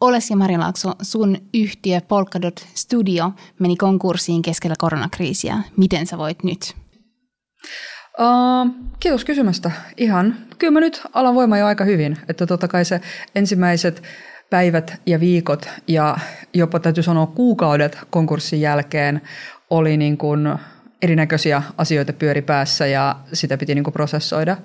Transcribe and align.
Oles 0.00 0.30
ja 0.30 0.36
Marilaakso, 0.36 0.92
sun 1.02 1.36
yhtiö 1.54 2.00
Polkadot 2.08 2.66
Studio 2.74 3.32
meni 3.58 3.76
konkurssiin 3.76 4.42
keskellä 4.42 4.74
koronakriisiä. 4.78 5.58
Miten 5.76 6.06
sä 6.06 6.18
voit 6.18 6.44
nyt? 6.44 6.74
Uh, 8.18 8.70
kiitos 9.00 9.24
kysymästä. 9.24 9.70
Ihan. 9.96 10.36
Kyllä 10.58 10.70
mä 10.70 10.80
nyt 10.80 11.02
alan 11.12 11.34
voima 11.34 11.58
jo 11.58 11.66
aika 11.66 11.84
hyvin. 11.84 12.16
Että 12.28 12.46
totta 12.46 12.68
kai 12.68 12.84
se 12.84 13.00
ensimmäiset 13.34 14.02
päivät 14.50 15.02
ja 15.06 15.20
viikot 15.20 15.68
ja 15.88 16.18
jopa 16.54 16.80
täytyy 16.80 17.02
sanoa 17.02 17.26
kuukaudet 17.26 17.98
konkurssin 18.10 18.60
jälkeen 18.60 19.20
oli 19.70 19.96
niin 19.96 20.18
kuin 20.18 20.48
erinäköisiä 21.02 21.62
asioita 21.78 22.12
pyöri 22.12 22.42
päässä 22.42 22.86
ja 22.86 23.16
sitä 23.32 23.58
piti 23.58 23.74
niin 23.74 23.84
kuin 23.84 23.94
prosessoida. 23.94 24.56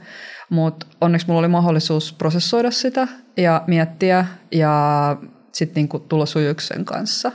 Mutta 0.49 0.85
onneksi 1.01 1.27
mulla 1.27 1.39
oli 1.39 1.47
mahdollisuus 1.47 2.13
prosessoida 2.13 2.71
sitä 2.71 3.07
ja 3.37 3.63
miettiä 3.67 4.25
ja 4.51 5.17
sitten 5.51 5.87
niin 5.91 6.01
tulla 6.09 6.25
sujuksen 6.25 6.85
kanssa. 6.85 7.31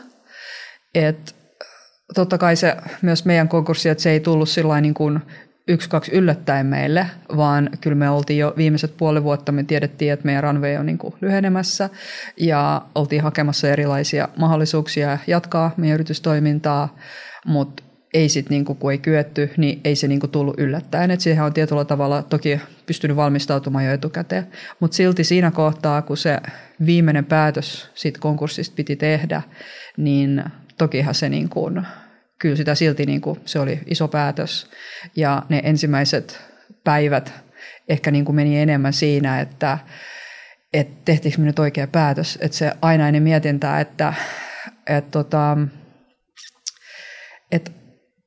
Et 0.95 1.37
totta 2.15 2.38
kai 2.38 2.56
se 2.56 2.77
myös 3.02 3.24
meidän 3.24 3.48
konkurssi, 3.48 3.88
että 3.88 4.02
se 4.02 4.10
ei 4.10 4.20
tullut 4.20 4.48
sillä 4.48 4.80
niin 4.80 4.95
kuin 4.95 5.20
yksi, 5.68 5.88
kaksi 5.88 6.12
yllättäen 6.12 6.66
meille, 6.66 7.06
vaan 7.37 7.70
kyllä 7.80 7.96
me 7.96 8.10
oltiin 8.10 8.38
jo 8.38 8.54
viimeiset 8.56 8.96
puoli 8.96 9.23
vuotta, 9.24 9.52
me 9.52 9.65
tiedettiin, 9.65 10.12
että 10.12 10.27
meidän 10.27 10.42
runway 10.42 10.77
on 10.77 10.87
niin 10.87 10.98
kuin 10.98 11.15
lyhenemässä 11.20 11.90
ja 12.37 12.82
oltiin 12.95 13.23
hakemassa 13.23 13.68
erilaisia 13.68 14.29
mahdollisuuksia 14.37 15.18
jatkaa 15.27 15.74
meidän 15.77 15.95
yritystoimintaa, 15.95 16.96
mutta 17.46 17.82
ei 18.14 18.28
sitten 18.28 18.50
niinku, 18.50 18.74
kun 18.74 18.92
ei 18.92 18.98
kyetty, 18.98 19.50
niin 19.56 19.80
ei 19.84 19.96
se 19.96 20.09
niinku 20.09 20.28
tullut 20.28 20.60
yllättäen. 20.60 21.10
Et 21.10 21.20
siihen 21.20 21.45
on 21.45 21.52
tietyllä 21.52 21.84
tavalla 21.84 22.23
toki 22.23 22.60
pystynyt 22.87 23.16
valmistautumaan 23.16 23.84
jo 23.84 23.92
etukäteen. 23.92 24.46
Mutta 24.80 24.96
silti 24.96 25.24
siinä 25.24 25.51
kohtaa, 25.51 26.02
kun 26.02 26.16
se 26.16 26.38
viimeinen 26.87 27.24
päätös 27.24 27.91
siitä 27.95 28.20
konkurssista 28.20 28.74
piti 28.77 28.96
tehdä, 28.96 29.42
niin 29.96 30.45
tokihan 30.78 31.15
se 31.15 31.28
niinku, 31.28 31.70
kyllä 32.38 32.57
sitä 32.57 32.74
silti 32.74 33.07
niinku, 33.07 33.38
se 33.45 33.59
oli 33.59 33.80
iso 33.87 34.09
päätös. 34.09 34.70
Ja 35.16 35.42
ne 35.48 35.60
ensimmäiset 35.65 36.40
päivät 36.85 37.32
ehkä 37.88 38.10
niinku 38.10 38.32
meni 38.32 38.60
enemmän 38.60 38.92
siinä, 38.92 39.40
että 39.40 39.79
et 40.73 41.04
tehtiinkö 41.04 41.40
me 41.40 41.46
nyt 41.46 41.59
oikea 41.59 41.87
päätös. 41.87 42.38
Että 42.40 42.57
se 42.57 42.73
ainainen 42.82 43.23
mietintä, 43.23 43.80
että 43.80 44.15
et 44.87 45.10
tota, 45.10 45.59
et 47.52 47.79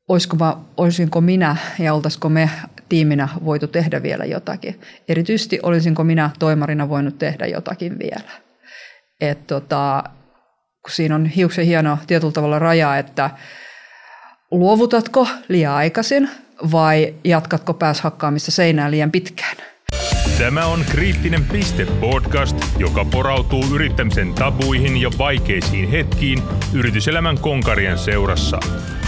olisiko 0.07 0.37
mä, 0.37 0.57
olisinko 0.77 1.21
minä 1.21 1.55
ja 1.79 1.93
oltaisiko 1.93 2.29
me 2.29 2.49
tiiminä 2.89 3.29
voitu 3.45 3.67
tehdä 3.67 4.03
vielä 4.03 4.25
jotakin. 4.25 4.81
Erityisesti 5.07 5.59
olisinko 5.63 6.03
minä 6.03 6.29
toimarina 6.39 6.89
voinut 6.89 7.17
tehdä 7.17 7.45
jotakin 7.45 7.99
vielä. 7.99 8.31
Et 9.21 9.47
tota, 9.47 10.03
kun 10.81 10.91
siinä 10.91 11.15
on 11.15 11.25
hiuksen 11.25 11.65
hieno 11.65 11.97
tietyllä 12.07 12.33
tavalla 12.33 12.59
raja, 12.59 12.97
että 12.97 13.29
luovutatko 14.51 15.27
liian 15.47 15.73
aikaisin 15.73 16.29
vai 16.71 17.15
jatkatko 17.23 17.73
pääshakkaamista 17.73 18.51
seinään 18.51 18.91
liian 18.91 19.11
pitkään. 19.11 19.57
Tämä 20.37 20.65
on 20.65 20.85
Kriittinen 20.91 21.45
piste 21.45 21.85
podcast, 21.85 22.57
joka 22.77 23.05
porautuu 23.05 23.63
yrittämisen 23.75 24.33
tabuihin 24.33 25.01
ja 25.01 25.11
vaikeisiin 25.17 25.89
hetkiin 25.89 26.43
yrityselämän 26.73 27.37
konkarien 27.39 27.97
seurassa. 27.97 28.59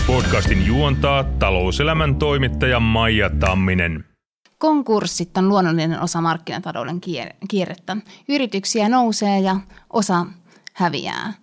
Podcastin 0.08 0.66
juontaa 0.66 1.24
talouselämän 1.24 2.16
toimittaja 2.16 2.80
Maija 2.80 3.30
Tamminen. 3.40 4.06
Konkurssit 4.58 5.38
on 5.38 5.50
luonnollinen 5.50 6.02
osa 6.02 6.22
markkinatalouden 6.22 7.02
kierrettä. 7.50 7.98
Yrityksiä 8.30 8.90
nousee 8.90 9.40
ja 9.40 9.60
osa 9.94 10.26
häviää. 10.74 11.34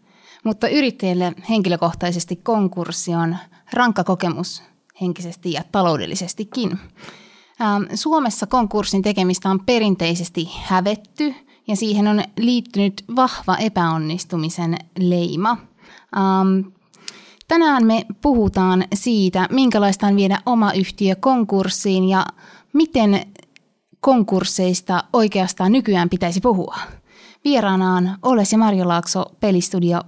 Mutta 0.45 0.69
yrittäjille 0.69 1.33
henkilökohtaisesti 1.49 2.37
konkurssi 2.37 3.15
on 3.15 3.37
rankka 3.73 4.05
kokemus 4.05 4.63
henkisesti 5.01 5.53
ja 5.53 5.63
taloudellisestikin. 5.73 6.79
Ähm, 7.61 7.83
Suomessa 7.95 8.47
konkurssin 8.47 9.03
tekemistä 9.03 9.51
on 9.51 9.61
perinteisesti 9.67 10.49
hävetty 10.63 11.35
ja 11.67 11.77
siihen 11.77 12.09
on 12.09 12.23
liittynyt 12.39 13.05
vahva 13.17 13.57
epäonnistumisen 13.57 14.77
leima. 14.99 15.57
Tänään 17.53 17.87
me 17.87 18.07
puhutaan 18.23 18.85
siitä, 18.95 19.49
minkälaista 19.51 20.07
on 20.07 20.17
viedä 20.17 20.39
oma 20.47 20.73
yhtiö 20.73 21.17
konkurssiin 21.17 22.09
ja 22.09 22.27
miten 22.73 23.27
konkursseista 24.01 25.05
oikeastaan 25.13 25.73
nykyään 25.73 26.11
pitäisi 26.11 26.41
puhua. 26.41 26.77
Vieraana 27.45 27.97
on 27.97 28.11
Oles 28.23 28.53
ja 28.53 28.59
Marjo 28.59 28.89
Laakso, 28.89 29.25
pelistudio 29.41 30.01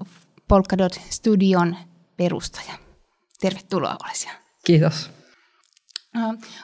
Polkadot 0.48 1.00
Studion 1.10 1.76
perustaja. 2.16 2.72
Tervetuloa 3.40 3.96
Oles. 4.04 4.28
Kiitos. 4.64 5.10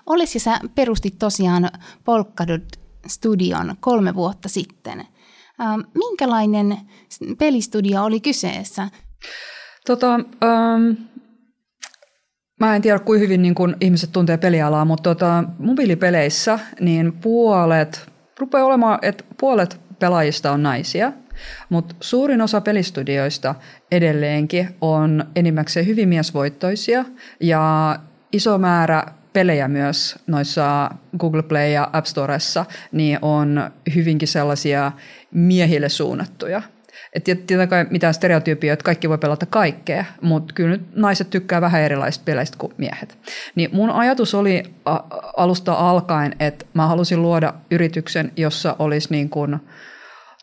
Oles 0.06 0.34
ja 0.34 0.40
sä 0.40 0.60
perustit 0.74 1.18
tosiaan 1.18 1.70
Polkadot 2.04 2.76
Studion 3.06 3.76
kolme 3.80 4.14
vuotta 4.14 4.48
sitten. 4.48 5.06
Minkälainen 5.94 6.78
pelistudio 7.38 8.04
oli 8.04 8.20
kyseessä? 8.20 8.88
Tota, 9.90 10.14
ähm, 10.44 10.92
mä 12.60 12.76
en 12.76 12.82
tiedä, 12.82 12.98
kuinka 12.98 13.22
hyvin 13.22 13.42
niin 13.42 13.54
kun 13.54 13.76
ihmiset 13.80 14.12
tuntee 14.12 14.36
pelialaa, 14.36 14.84
mutta 14.84 15.10
tota, 15.10 15.44
mobiilipeleissä 15.58 16.58
niin 16.80 17.12
puolet, 17.12 18.06
rupeaa 18.38 18.64
olemaan, 18.64 18.98
että 19.02 19.24
puolet 19.40 19.80
pelaajista 19.98 20.52
on 20.52 20.62
naisia, 20.62 21.12
mutta 21.68 21.94
suurin 22.00 22.40
osa 22.40 22.60
pelistudioista 22.60 23.54
edelleenkin 23.90 24.68
on 24.80 25.24
enimmäkseen 25.36 25.86
hyvin 25.86 26.08
miesvoittoisia 26.08 27.04
ja 27.40 27.96
iso 28.32 28.58
määrä 28.58 29.04
pelejä 29.32 29.68
myös 29.68 30.18
noissa 30.26 30.90
Google 31.18 31.42
Play 31.42 31.70
ja 31.70 31.90
App 31.92 32.06
Storessa, 32.06 32.66
niin 32.92 33.18
on 33.22 33.70
hyvinkin 33.94 34.28
sellaisia 34.28 34.92
miehille 35.30 35.88
suunnattuja– 35.88 36.62
että 37.12 37.34
tietenkään 37.34 37.86
mitään 37.90 38.14
stereotypia, 38.14 38.72
että 38.72 38.84
kaikki 38.84 39.08
voi 39.08 39.18
pelata 39.18 39.46
kaikkea, 39.46 40.04
mutta 40.22 40.54
kyllä 40.54 40.70
nyt 40.70 40.96
naiset 40.96 41.30
tykkää 41.30 41.60
vähän 41.60 41.82
erilaisista 41.82 42.24
peleistä 42.24 42.58
kuin 42.58 42.72
miehet. 42.76 43.18
Niin 43.54 43.70
mun 43.72 43.90
ajatus 43.90 44.34
oli 44.34 44.62
alusta 45.36 45.72
alkaen, 45.72 46.36
että 46.40 46.66
mä 46.74 46.86
halusin 46.86 47.22
luoda 47.22 47.54
yrityksen, 47.70 48.32
jossa 48.36 48.76
olisi 48.78 49.08
niin 49.10 49.28
kuin 49.28 49.56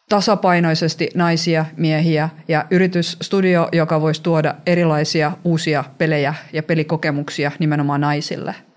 tasapainoisesti 0.09 1.09
naisia, 1.15 1.65
miehiä 1.77 2.29
ja 2.47 2.65
yritysstudio, 2.71 3.69
joka 3.71 4.01
voisi 4.01 4.23
tuoda 4.23 4.55
erilaisia 4.65 5.31
uusia 5.43 5.83
pelejä 5.97 6.33
ja 6.53 6.63
pelikokemuksia 6.63 7.51
nimenomaan 7.59 8.01
naisille– 8.01 8.55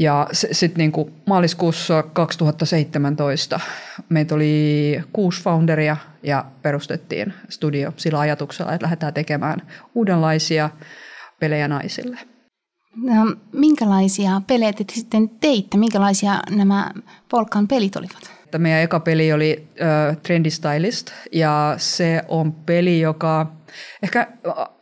ja 0.00 0.28
sitten 0.32 0.78
niin 0.78 1.12
maaliskuussa 1.26 2.02
2017 2.02 3.60
meitä 4.08 4.34
oli 4.34 5.00
kuusi 5.12 5.42
founderia 5.42 5.96
ja 6.22 6.44
perustettiin 6.62 7.34
studio 7.48 7.92
sillä 7.96 8.20
ajatuksella, 8.20 8.72
että 8.72 8.84
lähdetään 8.84 9.14
tekemään 9.14 9.62
uudenlaisia 9.94 10.70
pelejä 11.40 11.68
naisille. 11.68 12.18
No, 12.96 13.36
minkälaisia 13.52 14.42
pelejä 14.46 14.72
te 14.72 14.84
sitten 14.92 15.28
teitte? 15.28 15.78
Minkälaisia 15.78 16.40
nämä 16.50 16.90
Polkan 17.30 17.68
pelit 17.68 17.96
olivat? 17.96 18.30
Meidän 18.58 18.80
eka 18.80 19.00
peli 19.00 19.32
oli 19.32 19.68
uh, 19.70 20.16
Trendy 20.22 20.50
Stylist 20.50 21.10
ja 21.32 21.74
se 21.78 22.22
on 22.28 22.52
peli, 22.52 23.00
joka 23.00 23.52
ehkä 24.02 24.26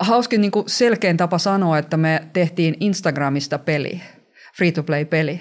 hauskin 0.00 0.40
niin 0.40 0.52
selkein 0.66 1.16
tapa 1.16 1.38
sanoa, 1.38 1.78
että 1.78 1.96
me 1.96 2.22
tehtiin 2.32 2.76
Instagramista 2.80 3.58
peli 3.58 4.00
free-to-play-peli. 4.58 5.40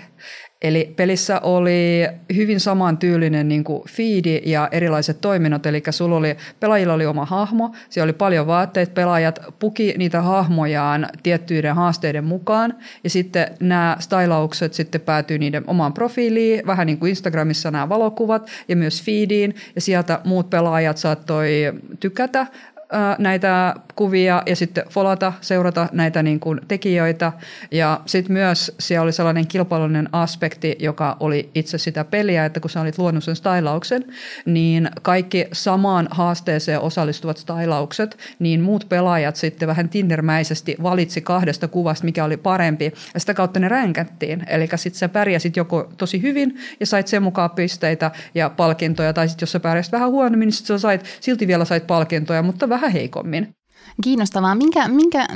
Eli 0.61 0.93
pelissä 0.95 1.39
oli 1.39 2.07
hyvin 2.35 2.59
samantyylinen 2.59 3.47
niin 3.47 3.63
kuin 3.63 3.83
feedi 3.89 4.41
ja 4.45 4.69
erilaiset 4.71 5.21
toiminnot, 5.21 5.65
eli 5.65 5.83
sulla 5.89 6.15
oli, 6.15 6.37
pelaajilla 6.59 6.93
oli 6.93 7.05
oma 7.05 7.25
hahmo, 7.25 7.75
siellä 7.89 8.05
oli 8.05 8.13
paljon 8.13 8.47
vaatteita, 8.47 8.91
pelaajat 8.93 9.39
puki 9.59 9.93
niitä 9.97 10.21
hahmojaan 10.21 11.09
tiettyiden 11.23 11.75
haasteiden 11.75 12.23
mukaan, 12.23 12.73
ja 13.03 13.09
sitten 13.09 13.47
nämä 13.59 13.97
stylaukset 13.99 14.73
sitten 14.73 15.01
päätyi 15.01 15.37
niiden 15.37 15.63
omaan 15.67 15.93
profiiliin, 15.93 16.67
vähän 16.67 16.87
niin 16.87 16.97
kuin 16.97 17.09
Instagramissa 17.09 17.71
nämä 17.71 17.89
valokuvat, 17.89 18.49
ja 18.67 18.75
myös 18.75 19.03
feediin, 19.03 19.55
ja 19.75 19.81
sieltä 19.81 20.21
muut 20.23 20.49
pelaajat 20.49 20.97
saattoi 20.97 21.73
tykätä 21.99 22.47
näitä 23.17 23.75
kuvia 23.95 24.43
ja 24.45 24.55
sitten 24.55 24.83
folata, 24.89 25.33
seurata 25.41 25.89
näitä 25.91 26.23
niin 26.23 26.39
kuin 26.39 26.61
tekijöitä. 26.67 27.31
Ja 27.71 28.01
sitten 28.05 28.33
myös 28.33 28.75
siellä 28.79 29.03
oli 29.03 29.11
sellainen 29.13 29.47
kilpailullinen 29.47 30.09
aspekti, 30.11 30.75
joka 30.79 31.17
oli 31.19 31.49
itse 31.55 31.77
sitä 31.77 32.03
peliä, 32.03 32.45
että 32.45 32.59
kun 32.59 32.69
sä 32.69 32.81
olit 32.81 32.97
luonut 32.97 33.23
sen 33.23 33.35
stylauksen, 33.35 34.05
niin 34.45 34.89
kaikki 35.01 35.47
samaan 35.53 36.07
haasteeseen 36.11 36.81
osallistuvat 36.81 37.37
stylaukset, 37.37 38.17
niin 38.39 38.61
muut 38.61 38.85
pelaajat 38.89 39.35
sitten 39.35 39.67
vähän 39.67 39.89
tindermäisesti 39.89 40.75
valitsi 40.83 41.21
kahdesta 41.21 41.67
kuvasta, 41.67 42.05
mikä 42.05 42.25
oli 42.25 42.37
parempi, 42.37 42.93
ja 43.13 43.19
sitä 43.19 43.33
kautta 43.33 43.59
ne 43.59 43.69
ränkättiin. 43.69 44.43
Eli 44.47 44.69
sitten 44.75 44.99
sä 44.99 45.09
pärjäsit 45.09 45.57
joko 45.57 45.91
tosi 45.97 46.21
hyvin 46.21 46.57
ja 46.79 46.85
sait 46.85 47.07
sen 47.07 47.23
mukaan 47.23 47.49
pisteitä 47.49 48.11
ja 48.35 48.49
palkintoja, 48.49 49.13
tai 49.13 49.27
sitten 49.27 49.43
jos 49.43 49.51
sä 49.51 49.59
pärjäsit 49.59 49.91
vähän 49.93 50.09
huonommin, 50.09 50.45
niin 50.45 50.53
sit 50.53 50.65
sä 50.65 50.77
sait, 50.77 51.01
silti 51.19 51.47
vielä 51.47 51.65
sait 51.65 51.87
palkintoja, 51.87 52.41
mutta 52.41 52.69
vähän 52.69 52.76
heikommin. 52.77 53.55
Kiinnostavaa. 54.03 54.55
Minkä, 54.55 54.87
minkä, 54.87 55.27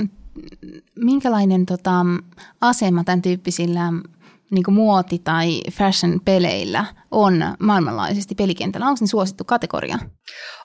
minkälainen 0.95 1.65
tota, 1.65 1.91
asema 2.61 3.03
tämän 3.03 3.21
tyyppisillä 3.21 3.81
niin 4.51 4.63
muoti- 4.69 5.21
tai 5.23 5.61
fashion-peleillä 5.71 6.85
on 7.11 7.43
maailmanlaajuisesti 7.59 8.35
pelikentällä? 8.35 8.87
Onko 8.87 8.97
ne 9.01 9.07
suosittu 9.07 9.43
kategoria? 9.43 9.99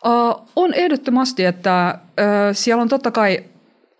Uh, 0.04 0.48
on 0.56 0.74
ehdottomasti, 0.74 1.44
että 1.44 1.98
uh, 2.00 2.56
siellä 2.56 2.82
on 2.82 2.88
totta 2.88 3.10
kai 3.10 3.44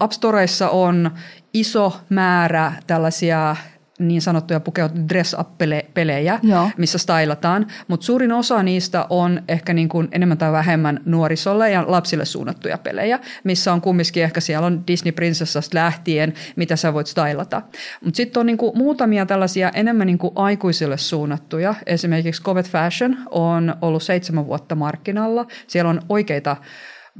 App 0.00 0.12
Storeissa 0.12 0.70
on 0.70 1.10
iso 1.54 2.00
määrä 2.08 2.72
tällaisia 2.86 3.56
niin 3.98 4.22
sanottuja 4.22 4.60
pukeutunut 4.60 5.08
dress-up-pelejä, 5.08 6.40
Joo. 6.42 6.70
missä 6.76 6.98
stylataan, 6.98 7.66
mutta 7.88 8.06
suurin 8.06 8.32
osa 8.32 8.62
niistä 8.62 9.06
on 9.10 9.42
ehkä 9.48 9.72
niin 9.72 9.88
kuin 9.88 10.08
enemmän 10.12 10.38
tai 10.38 10.52
vähemmän 10.52 11.00
nuorisolle 11.04 11.70
ja 11.70 11.84
lapsille 11.86 12.24
suunnattuja 12.24 12.78
pelejä, 12.78 13.18
missä 13.44 13.72
on 13.72 13.80
kumminkin 13.80 14.22
ehkä 14.22 14.40
siellä 14.40 14.66
on 14.66 14.86
Disney 14.86 15.12
Prinsessasta 15.12 15.78
lähtien, 15.78 16.34
mitä 16.56 16.76
sä 16.76 16.94
voit 16.94 17.06
stylata. 17.06 17.62
Mutta 18.04 18.16
sitten 18.16 18.40
on 18.40 18.46
niin 18.46 18.58
kuin 18.58 18.78
muutamia 18.78 19.26
tällaisia 19.26 19.70
enemmän 19.74 20.06
niin 20.06 20.18
kuin 20.18 20.32
aikuisille 20.34 20.98
suunnattuja, 20.98 21.74
esimerkiksi 21.86 22.42
Covet 22.42 22.70
Fashion 22.70 23.16
on 23.30 23.74
ollut 23.80 24.02
seitsemän 24.02 24.46
vuotta 24.46 24.74
markkinalla, 24.74 25.46
siellä 25.66 25.90
on 25.90 26.00
oikeita 26.08 26.56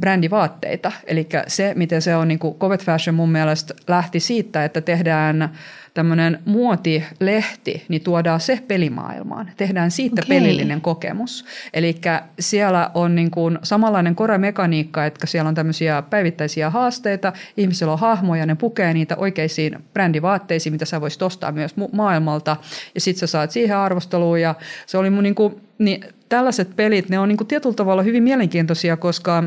brändivaatteita, 0.00 0.92
eli 1.06 1.28
se, 1.46 1.72
miten 1.76 2.02
se 2.02 2.16
on, 2.16 2.28
niin 2.28 2.38
kuin 2.38 2.54
Covet 2.54 2.84
Fashion 2.84 3.14
mun 3.14 3.30
mielestä 3.30 3.74
lähti 3.88 4.20
siitä, 4.20 4.64
että 4.64 4.80
tehdään 4.80 5.50
tämmöinen 5.96 6.38
muotilehti, 6.44 7.84
niin 7.88 8.02
tuodaan 8.02 8.40
se 8.40 8.62
pelimaailmaan. 8.68 9.50
Tehdään 9.56 9.90
siitä 9.90 10.22
okay. 10.22 10.28
pelillinen 10.28 10.80
kokemus. 10.80 11.44
Eli 11.74 12.00
siellä 12.40 12.90
on 12.94 13.14
niin 13.14 13.30
kuin 13.30 13.58
samanlainen 13.62 14.14
koremekaniikka, 14.14 15.04
että 15.04 15.26
siellä 15.26 15.48
on 15.48 15.54
tämmöisiä 15.54 16.02
päivittäisiä 16.02 16.70
haasteita, 16.70 17.32
ihmisillä 17.56 17.92
on 17.92 17.98
hahmoja, 17.98 18.46
ne 18.46 18.54
pukee 18.54 18.94
niitä 18.94 19.16
oikeisiin 19.16 19.84
brändivaatteisiin, 19.92 20.72
mitä 20.72 20.84
sä 20.84 21.00
voisit 21.00 21.22
ostaa 21.22 21.52
myös 21.52 21.74
maailmalta, 21.92 22.56
ja 22.94 23.00
sitten 23.00 23.20
sä 23.20 23.26
saat 23.26 23.50
siihen 23.50 23.76
arvosteluun, 23.76 24.40
ja 24.40 24.54
se 24.86 24.98
oli 24.98 25.10
mun 25.10 25.22
niin 25.22 25.34
kuin, 25.34 25.60
niin 25.78 26.04
tällaiset 26.28 26.76
pelit, 26.76 27.08
ne 27.08 27.18
on 27.18 27.28
niin 27.28 27.36
kuin 27.36 27.48
tietyllä 27.48 27.74
tavalla 27.74 28.02
hyvin 28.02 28.22
mielenkiintoisia, 28.22 28.96
koska 28.96 29.44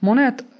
monet 0.00 0.57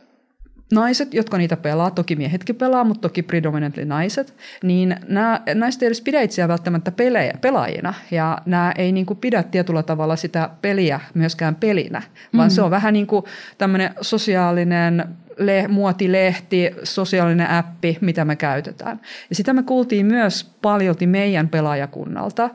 naiset, 0.72 1.14
jotka 1.14 1.38
niitä 1.38 1.56
pelaa, 1.56 1.90
toki 1.90 2.16
miehetkin 2.16 2.56
pelaa, 2.56 2.84
mutta 2.84 3.00
toki 3.00 3.22
predominantly 3.22 3.84
naiset, 3.84 4.34
niin 4.62 4.96
nämä, 5.08 5.40
naiset 5.54 5.82
ei 5.82 5.86
edes 5.86 6.00
pidä 6.00 6.20
itseään 6.20 6.48
välttämättä 6.48 6.90
pelejä, 6.90 7.34
pelaajina, 7.40 7.94
ja 8.10 8.38
nämä 8.46 8.72
ei 8.78 8.92
niin 8.92 9.06
kuin 9.06 9.18
pidä 9.18 9.42
tietyllä 9.42 9.82
tavalla 9.82 10.16
sitä 10.16 10.50
peliä 10.62 11.00
myöskään 11.14 11.54
pelinä, 11.54 12.02
vaan 12.36 12.48
mm. 12.48 12.54
se 12.54 12.62
on 12.62 12.70
vähän 12.70 12.92
niin 12.92 13.06
kuin 13.06 13.24
tämmöinen 13.58 13.90
sosiaalinen 14.00 15.04
le, 15.38 15.68
muotilehti, 15.68 16.70
sosiaalinen 16.82 17.50
appi, 17.50 17.98
mitä 18.00 18.24
me 18.24 18.36
käytetään. 18.36 19.00
Ja 19.30 19.36
sitä 19.36 19.52
me 19.52 19.62
kuultiin 19.62 20.06
myös 20.06 20.50
paljolti 20.62 21.06
meidän 21.06 21.48
pelaajakunnalta, 21.48 22.50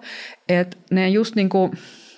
että 0.49 0.77
ne 0.91 1.09
just 1.09 1.35
niin 1.35 1.49
kuin 1.49 1.71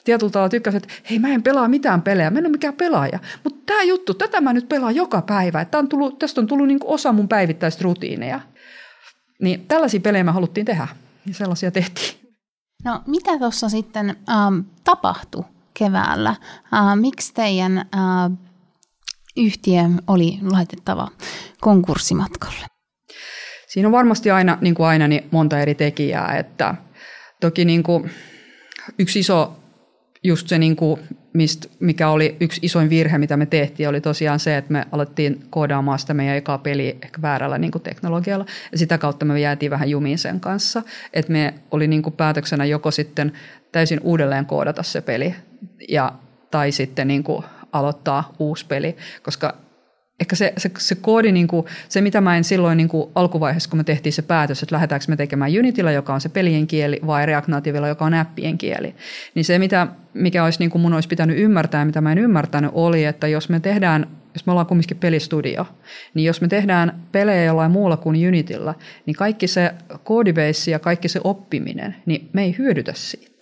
tietyllä 0.05 0.31
tavalla 0.31 0.49
tykkäsin, 0.49 0.77
että 0.77 0.93
hei 1.09 1.19
mä 1.19 1.27
en 1.27 1.43
pelaa 1.43 1.67
mitään 1.67 2.01
pelejä, 2.01 2.29
mä 2.29 2.39
en 2.39 2.45
ole 2.45 2.51
mikään 2.51 2.73
pelaaja. 2.73 3.19
Mutta 3.43 3.59
tämä 3.65 3.83
juttu, 3.83 4.13
tätä 4.13 4.41
mä 4.41 4.53
nyt 4.53 4.69
pelaan 4.69 4.95
joka 4.95 5.21
päivä. 5.21 5.61
Että 5.61 5.77
on 5.77 5.89
tullut, 5.89 6.19
tästä 6.19 6.41
on 6.41 6.47
tullut 6.47 6.67
niinku 6.67 6.93
osa 6.93 7.13
mun 7.13 7.27
päivittäistä 7.27 7.83
rutiineja. 7.83 8.39
Niin 9.41 9.65
tällaisia 9.67 9.99
pelejä 9.99 10.23
me 10.23 10.31
haluttiin 10.31 10.65
tehdä 10.65 10.87
ja 11.27 11.33
sellaisia 11.33 11.71
tehtiin. 11.71 12.25
No 12.83 13.01
mitä 13.07 13.39
tuossa 13.39 13.69
sitten 13.69 14.09
ähm, 14.09 14.59
tapahtui 14.83 15.43
keväällä? 15.73 16.29
Äh, 16.29 16.95
miksi 16.95 17.33
teidän 17.33 17.77
äh, 17.77 18.37
yhtiö 19.37 19.81
oli 20.07 20.39
laitettava 20.51 21.07
konkurssimatkalle? 21.61 22.65
Siinä 23.67 23.87
on 23.87 23.91
varmasti 23.91 24.31
aina, 24.31 24.57
niin 24.61 24.75
kuin 24.75 24.87
aina, 24.87 25.07
niin 25.07 25.27
monta 25.31 25.59
eri 25.59 25.75
tekijää. 25.75 26.37
Että 26.37 26.75
toki 27.41 27.65
niin 27.65 27.83
kuin 27.83 28.11
yksi 28.99 29.19
iso 29.19 29.59
just 30.25 30.47
se, 30.47 30.57
niin 30.57 30.75
kuin, 30.75 31.01
mist, 31.33 31.65
mikä 31.79 32.09
oli 32.09 32.37
yksi 32.39 32.59
isoin 32.63 32.89
virhe, 32.89 33.17
mitä 33.17 33.37
me 33.37 33.45
tehtiin, 33.45 33.89
oli 33.89 34.01
tosiaan 34.01 34.39
se, 34.39 34.57
että 34.57 34.73
me 34.73 34.85
alettiin 34.91 35.43
koodaamaan 35.49 35.99
sitä 35.99 36.13
meidän 36.13 36.35
ekaa 36.35 36.57
peliä 36.57 36.95
ehkä 37.01 37.21
väärällä 37.21 37.57
niin 37.57 37.71
kuin 37.71 37.81
teknologialla. 37.81 38.45
Ja 38.71 38.77
sitä 38.77 38.97
kautta 38.97 39.25
me 39.25 39.39
jäätiin 39.39 39.71
vähän 39.71 39.89
jumiin 39.89 40.17
sen 40.17 40.39
kanssa. 40.39 40.83
Että 41.13 41.31
me 41.31 41.53
oli 41.71 41.87
niin 41.87 42.01
kuin 42.01 42.13
päätöksenä 42.13 42.65
joko 42.65 42.91
sitten 42.91 43.31
täysin 43.71 43.99
uudelleen 44.03 44.45
koodata 44.45 44.83
se 44.83 45.01
peli 45.01 45.35
ja, 45.89 46.11
tai 46.51 46.71
sitten 46.71 47.07
niin 47.07 47.23
kuin 47.23 47.45
aloittaa 47.71 48.33
uusi 48.39 48.65
peli, 48.65 48.95
koska 49.23 49.64
ehkä 50.19 50.35
se, 50.35 50.53
se, 50.57 50.71
se 50.77 50.95
koodi, 50.95 51.31
niin 51.31 51.47
kuin, 51.47 51.65
se 51.89 52.01
mitä 52.01 52.21
mä 52.21 52.37
en 52.37 52.43
silloin 52.43 52.77
niin 52.77 52.87
kuin 52.87 53.09
alkuvaiheessa, 53.15 53.69
kun 53.69 53.79
me 53.79 53.83
tehtiin 53.83 54.13
se 54.13 54.21
päätös, 54.21 54.63
että 54.63 54.75
lähdetäänkö 54.75 55.05
me 55.09 55.15
tekemään 55.15 55.51
Unityllä, 55.59 55.91
joka 55.91 56.13
on 56.13 56.21
se 56.21 56.29
pelien 56.29 56.67
kieli, 56.67 56.99
vai 57.07 57.25
React 57.25 57.47
Nativella, 57.47 57.87
joka 57.87 58.05
on 58.05 58.13
appien 58.13 58.57
kieli, 58.57 58.95
niin 59.35 59.45
se, 59.45 59.59
mitä, 59.59 59.87
mikä 60.13 60.43
olisi, 60.43 60.59
niin 60.59 60.69
kuin 60.69 60.81
mun 60.81 60.93
olisi 60.93 61.07
pitänyt 61.07 61.37
ymmärtää 61.37 61.85
mitä 61.85 62.01
mä 62.01 62.11
en 62.11 62.17
ymmärtänyt, 62.17 62.71
oli, 62.73 63.05
että 63.05 63.27
jos 63.27 63.49
me 63.49 63.59
tehdään 63.59 64.07
jos 64.33 64.45
me 64.45 64.51
ollaan 64.51 64.67
kumminkin 64.67 64.97
pelistudio, 64.97 65.67
niin 66.13 66.25
jos 66.25 66.41
me 66.41 66.47
tehdään 66.47 67.03
pelejä 67.11 67.43
jollain 67.43 67.71
muulla 67.71 67.97
kuin 67.97 68.27
Unityllä, 68.27 68.73
niin 69.05 69.15
kaikki 69.15 69.47
se 69.47 69.71
koodibase 70.03 70.71
ja 70.71 70.79
kaikki 70.79 71.07
se 71.07 71.19
oppiminen, 71.23 71.95
niin 72.05 72.29
me 72.33 72.43
ei 72.43 72.55
hyödytä 72.57 72.93
siitä. 72.95 73.34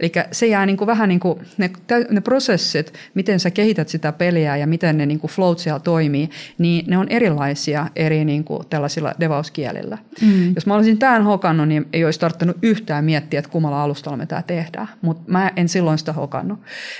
Eli 0.00 0.12
se 0.32 0.46
jää 0.46 0.66
niin 0.66 0.76
kuin 0.76 0.86
vähän 0.86 1.08
niin 1.08 1.20
kuin 1.20 1.38
ne, 1.58 1.70
ne 2.10 2.20
prosessit, 2.20 2.92
miten 3.14 3.40
sä 3.40 3.50
kehität 3.50 3.88
sitä 3.88 4.12
peliä 4.12 4.56
ja 4.56 4.66
miten 4.66 4.98
ne 4.98 5.06
niin 5.06 5.20
kuin 5.20 5.30
float 5.30 5.58
siellä 5.58 5.80
toimii, 5.80 6.30
niin 6.58 6.84
ne 6.88 6.98
on 6.98 7.06
erilaisia 7.08 7.86
eri 7.96 8.24
niin 8.24 8.44
kuin 8.44 8.66
tällaisilla 8.70 9.14
devauskielillä. 9.20 9.98
Mm. 10.22 10.52
Jos 10.54 10.66
mä 10.66 10.74
olisin 10.74 10.98
tämän 10.98 11.24
hokannut, 11.24 11.68
niin 11.68 11.86
ei 11.92 12.04
olisi 12.04 12.20
tarttunut 12.20 12.56
yhtään 12.62 13.04
miettiä, 13.04 13.38
että 13.38 13.50
kummalla 13.50 13.82
alustalla 13.82 14.16
me 14.16 14.26
tämä 14.26 14.42
tehdään. 14.42 14.88
Mutta 15.02 15.22
mä 15.26 15.52
en 15.56 15.68
silloin 15.68 15.98
sitä 15.98 16.12
hokannut. 16.12 16.58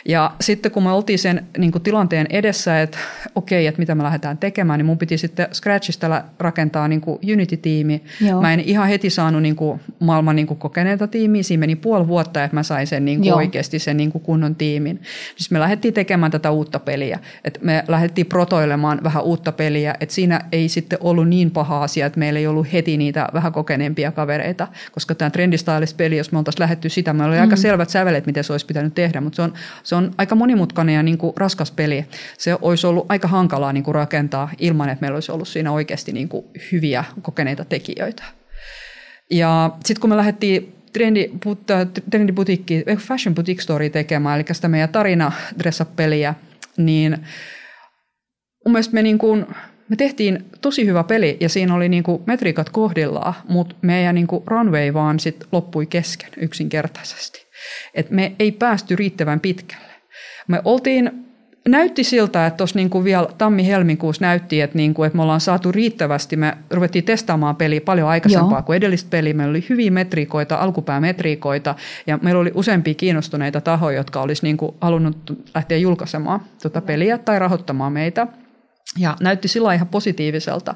Ja 0.08 0.32
sitten 0.40 0.72
kun 0.72 0.82
me 0.82 0.92
oltiin 0.92 1.18
sen 1.18 1.46
niin 1.58 1.72
kuin 1.72 1.82
tilanteen 1.82 2.26
edessä, 2.30 2.82
että 2.82 2.98
okei, 3.34 3.66
että 3.66 3.78
mitä 3.78 3.94
me 3.94 4.02
lähdetään 4.02 4.38
tekemään, 4.38 4.78
niin 4.78 4.86
mun 4.86 4.98
piti 4.98 5.18
sitten 5.18 5.48
Scratchista 5.52 6.24
rakentaa 6.38 6.88
niin 6.88 7.00
kuin 7.00 7.18
Unity-tiimi. 7.32 8.04
Joo. 8.20 8.40
Mä 8.40 8.52
en 8.52 8.60
ihan 8.60 8.88
heti 8.88 9.10
saanut 9.10 9.42
niin 9.42 9.56
kuin 9.56 9.80
maailman 10.00 10.36
niin 10.36 10.46
kuin 10.46 10.58
kokeneita 10.58 11.06
tiimiä. 11.06 11.42
Siinä 11.42 11.60
meni 11.60 11.76
puoli 11.76 12.08
vuotta, 12.08 12.44
että 12.44 12.56
mä 12.56 12.62
sain 12.62 12.83
sen 12.86 13.04
niin 13.04 13.20
kuin 13.20 13.34
oikeasti 13.34 13.78
sen 13.78 13.96
niin 13.96 14.12
kuin 14.12 14.22
kunnon 14.22 14.54
tiimin. 14.54 15.02
Siis 15.36 15.50
me 15.50 15.60
lähdettiin 15.60 15.94
tekemään 15.94 16.32
tätä 16.32 16.50
uutta 16.50 16.78
peliä. 16.78 17.18
Et 17.44 17.58
me 17.62 17.84
lähdettiin 17.88 18.26
protoilemaan 18.26 19.00
vähän 19.04 19.24
uutta 19.24 19.52
peliä, 19.52 19.94
että 20.00 20.14
siinä 20.14 20.40
ei 20.52 20.68
sitten 20.68 20.98
ollut 21.00 21.28
niin 21.28 21.50
paha 21.50 21.82
asia, 21.82 22.06
että 22.06 22.18
meillä 22.18 22.38
ei 22.38 22.46
ollut 22.46 22.72
heti 22.72 22.96
niitä 22.96 23.28
vähän 23.34 23.52
kokeneempia 23.52 24.12
kavereita, 24.12 24.68
koska 24.92 25.14
tämä 25.14 25.30
trendistylist-peli, 25.30 26.16
jos 26.16 26.32
me 26.32 26.38
oltaisiin 26.38 26.60
lähdetty 26.60 26.88
sitä, 26.88 27.12
meillä 27.12 27.28
oli 27.28 27.36
mm. 27.36 27.42
aika 27.42 27.56
selvät 27.56 27.90
sävelet, 27.90 28.26
miten 28.26 28.44
se 28.44 28.52
olisi 28.52 28.66
pitänyt 28.66 28.94
tehdä, 28.94 29.20
mutta 29.20 29.36
se 29.36 29.42
on, 29.42 29.52
se 29.82 29.94
on 29.94 30.10
aika 30.18 30.34
monimutkainen 30.34 30.94
ja 30.94 31.02
niin 31.02 31.18
kuin 31.18 31.32
raskas 31.36 31.70
peli. 31.70 32.04
Se 32.38 32.56
olisi 32.62 32.86
ollut 32.86 33.06
aika 33.08 33.28
hankalaa 33.28 33.72
niin 33.72 33.84
kuin 33.84 33.94
rakentaa 33.94 34.50
ilman, 34.58 34.88
että 34.88 35.00
meillä 35.02 35.16
olisi 35.16 35.32
ollut 35.32 35.48
siinä 35.48 35.72
oikeasti 35.72 36.12
niin 36.12 36.28
kuin 36.28 36.44
hyviä 36.72 37.04
kokeneita 37.22 37.64
tekijöitä. 37.64 38.22
Ja 39.30 39.70
sitten 39.84 40.00
kun 40.00 40.10
me 40.10 40.16
lähdettiin 40.16 40.74
trendi, 40.94 41.30
trendibutikki, 42.10 42.84
fashion 42.98 43.34
boutique 43.34 43.62
story 43.62 43.90
tekemään, 43.90 44.40
eli 44.40 44.44
sitä 44.52 44.68
meidän 44.68 44.88
tarina 44.88 45.32
peliä 45.96 46.34
niin 46.76 47.18
mun 48.64 48.72
mielestä 48.72 48.94
me, 48.94 49.02
niin 49.02 49.18
kuin, 49.18 49.46
me 49.88 49.96
tehtiin 49.96 50.44
tosi 50.60 50.86
hyvä 50.86 51.04
peli 51.04 51.36
ja 51.40 51.48
siinä 51.48 51.74
oli 51.74 51.88
niin 51.88 52.02
kuin 52.02 52.22
metriikat 52.26 52.70
kohdillaan, 52.70 53.34
mutta 53.48 53.76
meidän 53.82 54.14
niin 54.14 54.26
kuin 54.26 54.42
runway 54.46 54.94
vaan 54.94 55.20
sit 55.20 55.44
loppui 55.52 55.86
kesken 55.86 56.30
yksinkertaisesti. 56.36 57.46
Et 57.94 58.10
me 58.10 58.36
ei 58.38 58.52
päästy 58.52 58.96
riittävän 58.96 59.40
pitkälle. 59.40 59.92
Me 60.48 60.60
oltiin 60.64 61.23
näytti 61.68 62.04
siltä, 62.04 62.46
että 62.46 62.56
tuossa 62.56 62.78
niin 62.78 63.04
vielä 63.04 63.28
tammi-helmikuussa 63.38 64.24
näytti, 64.24 64.60
että, 64.60 64.76
niin 64.76 64.94
kuin, 64.94 65.06
että 65.06 65.16
me 65.16 65.22
ollaan 65.22 65.40
saatu 65.40 65.72
riittävästi. 65.72 66.36
Me 66.36 66.56
ruvettiin 66.70 67.04
testaamaan 67.04 67.56
peliä 67.56 67.80
paljon 67.80 68.08
aikaisempaa 68.08 68.58
Joo. 68.58 68.62
kuin 68.62 68.76
edellistä 68.76 69.10
peliä. 69.10 69.34
Meillä 69.34 69.50
oli 69.50 69.66
hyviä 69.68 69.90
metriikoita, 69.90 70.56
alkupäämetriikoita 70.56 71.74
ja 72.06 72.18
meillä 72.22 72.40
oli 72.40 72.52
useampia 72.54 72.94
kiinnostuneita 72.94 73.60
tahoja, 73.60 73.96
jotka 73.96 74.20
olisi 74.22 74.42
niin 74.42 74.56
kuin 74.56 74.74
halunnut 74.80 75.46
lähteä 75.54 75.78
julkaisemaan 75.78 76.40
tuota 76.62 76.80
peliä 76.80 77.18
tai 77.18 77.38
rahoittamaan 77.38 77.92
meitä. 77.92 78.26
Ja 78.98 79.16
näytti 79.20 79.48
sillä 79.48 79.74
ihan 79.74 79.88
positiiviselta. 79.88 80.74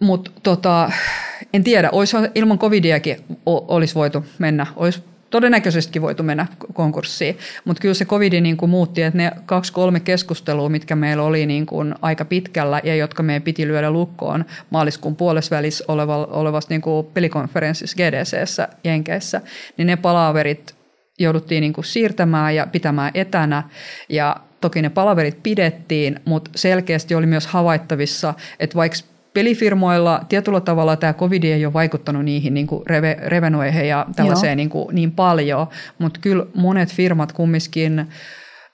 Mutta 0.00 0.30
tota, 0.42 0.90
en 1.54 1.64
tiedä, 1.64 1.88
olisi 1.92 2.16
ilman 2.34 2.58
covidiakin 2.58 3.16
olisi 3.46 3.94
voitu 3.94 4.24
mennä, 4.38 4.66
olisi 4.76 5.02
todennäköisesti 5.30 6.02
voitu 6.02 6.22
mennä 6.22 6.46
konkurssiin, 6.72 7.38
mutta 7.64 7.80
kyllä 7.80 7.94
se 7.94 8.04
covid 8.04 8.40
niin 8.40 8.56
kuin 8.56 8.70
muutti, 8.70 9.02
että 9.02 9.18
ne 9.18 9.30
kaksi-kolme 9.46 10.00
keskustelua, 10.00 10.68
mitkä 10.68 10.96
meillä 10.96 11.22
oli 11.22 11.46
niin 11.46 11.66
kuin 11.66 11.94
aika 12.02 12.24
pitkällä 12.24 12.80
ja 12.84 12.96
jotka 12.96 13.22
meidän 13.22 13.42
piti 13.42 13.66
lyödä 13.66 13.90
lukkoon 13.90 14.44
maaliskuun 14.70 15.16
puolesvälissä 15.16 15.84
olevassa 16.30 16.70
niin 16.70 16.80
kuin 16.80 17.06
pelikonferenssissa 17.06 17.96
GDCssä 17.96 18.68
Jenkeissä, 18.84 19.40
niin 19.76 19.86
ne 19.86 19.96
palaverit 19.96 20.74
jouduttiin 21.18 21.60
niin 21.60 21.72
kuin 21.72 21.84
siirtämään 21.84 22.54
ja 22.54 22.66
pitämään 22.66 23.10
etänä. 23.14 23.62
Ja 24.08 24.36
toki 24.60 24.82
ne 24.82 24.88
palaverit 24.88 25.42
pidettiin, 25.42 26.20
mutta 26.24 26.50
selkeästi 26.56 27.14
oli 27.14 27.26
myös 27.26 27.46
havaittavissa, 27.46 28.34
että 28.60 28.76
vaikka 28.76 28.98
pelifirmoilla 29.38 30.24
tietyllä 30.28 30.60
tavalla 30.60 30.96
tämä 30.96 31.12
covid 31.12 31.42
ei 31.42 31.66
ole 31.66 31.72
vaikuttanut 31.72 32.24
niihin 32.24 32.54
niin 32.54 32.66
kuin 32.66 32.86
reve, 32.86 33.16
revenoihin 33.26 33.88
ja 33.88 34.06
tällaiseen 34.16 34.56
niin, 34.56 34.68
kuin, 34.68 34.94
niin 34.94 35.12
paljon, 35.12 35.66
mutta 35.98 36.20
kyllä 36.20 36.46
monet 36.54 36.92
firmat 36.94 37.32
kumminkin, 37.32 38.06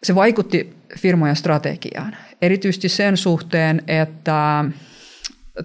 se 0.02 0.14
vaikutti 0.14 0.75
firmojen 0.99 1.37
strategiaan. 1.37 2.16
Erityisesti 2.42 2.88
sen 2.88 3.16
suhteen, 3.16 3.83
että 3.88 4.64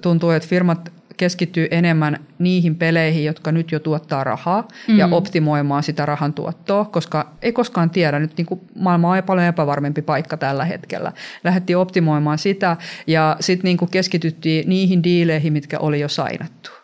tuntuu, 0.02 0.30
että 0.30 0.50
firmat 0.50 0.92
keskittyy 1.20 1.68
enemmän 1.72 2.26
niihin 2.40 2.76
peleihin, 2.76 3.26
jotka 3.26 3.52
nyt 3.52 3.72
jo 3.72 3.80
tuottaa 3.80 4.24
rahaa 4.24 4.68
mm. 4.88 4.98
ja 4.98 5.08
optimoimaan 5.12 5.84
sitä 5.84 6.06
rahan 6.06 6.34
tuottoa, 6.34 6.86
koska 6.86 7.34
ei 7.42 7.52
koskaan 7.52 7.90
tiedä, 7.90 8.20
nyt 8.20 8.38
niin 8.38 8.46
kuin 8.46 8.62
maailma 8.76 9.12
on 9.12 9.24
paljon 9.24 9.48
epävarmempi 9.48 10.02
paikka 10.02 10.38
tällä 10.38 10.66
hetkellä. 10.66 11.12
Lähdettiin 11.44 11.78
optimoimaan 11.78 12.38
sitä 12.38 12.78
ja 13.08 13.38
sitten 13.40 13.64
niin 13.64 13.90
keskityttiin 13.92 14.70
niihin 14.70 15.04
diileihin, 15.04 15.54
mitkä 15.54 15.80
oli 15.80 16.00
jo 16.00 16.10
sainattu. 16.10 16.79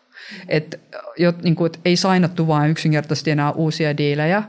Et, 0.48 0.80
jo, 1.18 1.34
niin 1.44 1.56
kuin, 1.56 1.66
et 1.66 1.80
ei 1.86 1.96
sainattu 1.96 2.48
vain 2.48 2.72
yksinkertaisesti 2.72 3.32
enää 3.32 3.52
uusia 3.52 3.98
diilejä. 3.98 4.44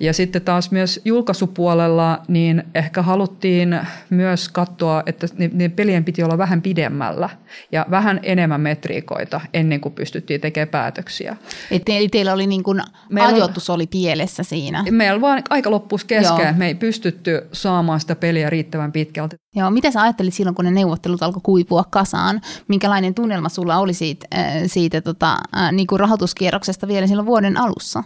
Ja 0.00 0.12
sitten 0.12 0.42
taas 0.42 0.70
myös 0.70 1.00
julkaisupuolella 1.04 2.22
niin 2.28 2.62
ehkä 2.74 3.02
haluttiin 3.02 3.80
myös 4.10 4.48
katsoa, 4.48 5.02
että 5.06 5.26
ne, 5.38 5.50
ne 5.52 5.68
pelien 5.68 6.04
piti 6.04 6.22
olla 6.22 6.38
vähän 6.38 6.62
pidemmällä 6.62 7.30
ja 7.72 7.86
vähän 7.90 8.20
enemmän 8.22 8.60
metriikoita 8.60 9.40
ennen 9.54 9.80
kuin 9.80 9.94
pystyttiin 9.94 10.40
tekemään 10.40 10.68
päätöksiä. 10.68 11.36
Eli 11.70 12.08
teillä 12.08 12.32
oli 12.32 12.46
niin 12.46 12.62
kuin, 12.62 12.82
meillä 13.10 13.34
ajoitus 13.34 13.70
oli 13.70 13.86
pielessä 13.86 14.42
siinä? 14.42 14.84
Meillä 14.90 15.20
vaan 15.20 15.42
aika 15.50 15.70
loppuisi 15.70 16.06
kesken. 16.06 16.46
Joo. 16.46 16.54
Me 16.56 16.66
ei 16.66 16.74
pystytty 16.74 17.48
saamaan 17.52 18.00
sitä 18.00 18.16
peliä 18.16 18.50
riittävän 18.50 18.92
pitkälti. 18.92 19.36
Joo, 19.58 19.70
mitä 19.70 19.90
sä 19.90 20.02
ajattelit 20.02 20.34
silloin, 20.34 20.54
kun 20.54 20.64
ne 20.64 20.70
neuvottelut 20.70 21.22
alkoi 21.22 21.40
kuivua 21.44 21.84
kasaan? 21.90 22.40
Minkälainen 22.68 23.14
tunnelma 23.14 23.48
sulla 23.48 23.78
oli 23.78 23.94
siitä, 23.94 24.26
äh, 24.34 24.62
siitä 24.66 25.00
tota, 25.00 25.36
äh, 25.56 25.72
niin 25.72 25.86
kuin 25.86 26.00
rahoituskierroksesta 26.00 26.88
vielä 26.88 27.06
silloin 27.06 27.26
vuoden 27.26 27.56
alussa? 27.56 28.02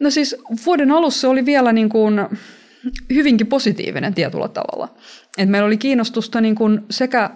No 0.00 0.10
siis 0.10 0.36
vuoden 0.66 0.90
alussa 0.90 1.28
oli 1.28 1.46
vielä 1.46 1.72
niin 1.72 1.88
kuin 1.88 2.20
hyvinkin 3.14 3.46
positiivinen 3.46 4.14
tietyllä 4.14 4.48
tavalla. 4.48 4.94
Et 5.38 5.48
meillä 5.48 5.66
oli 5.66 5.76
kiinnostusta 5.76 6.40
niin 6.40 6.54
kuin 6.54 6.80
sekä 6.90 7.30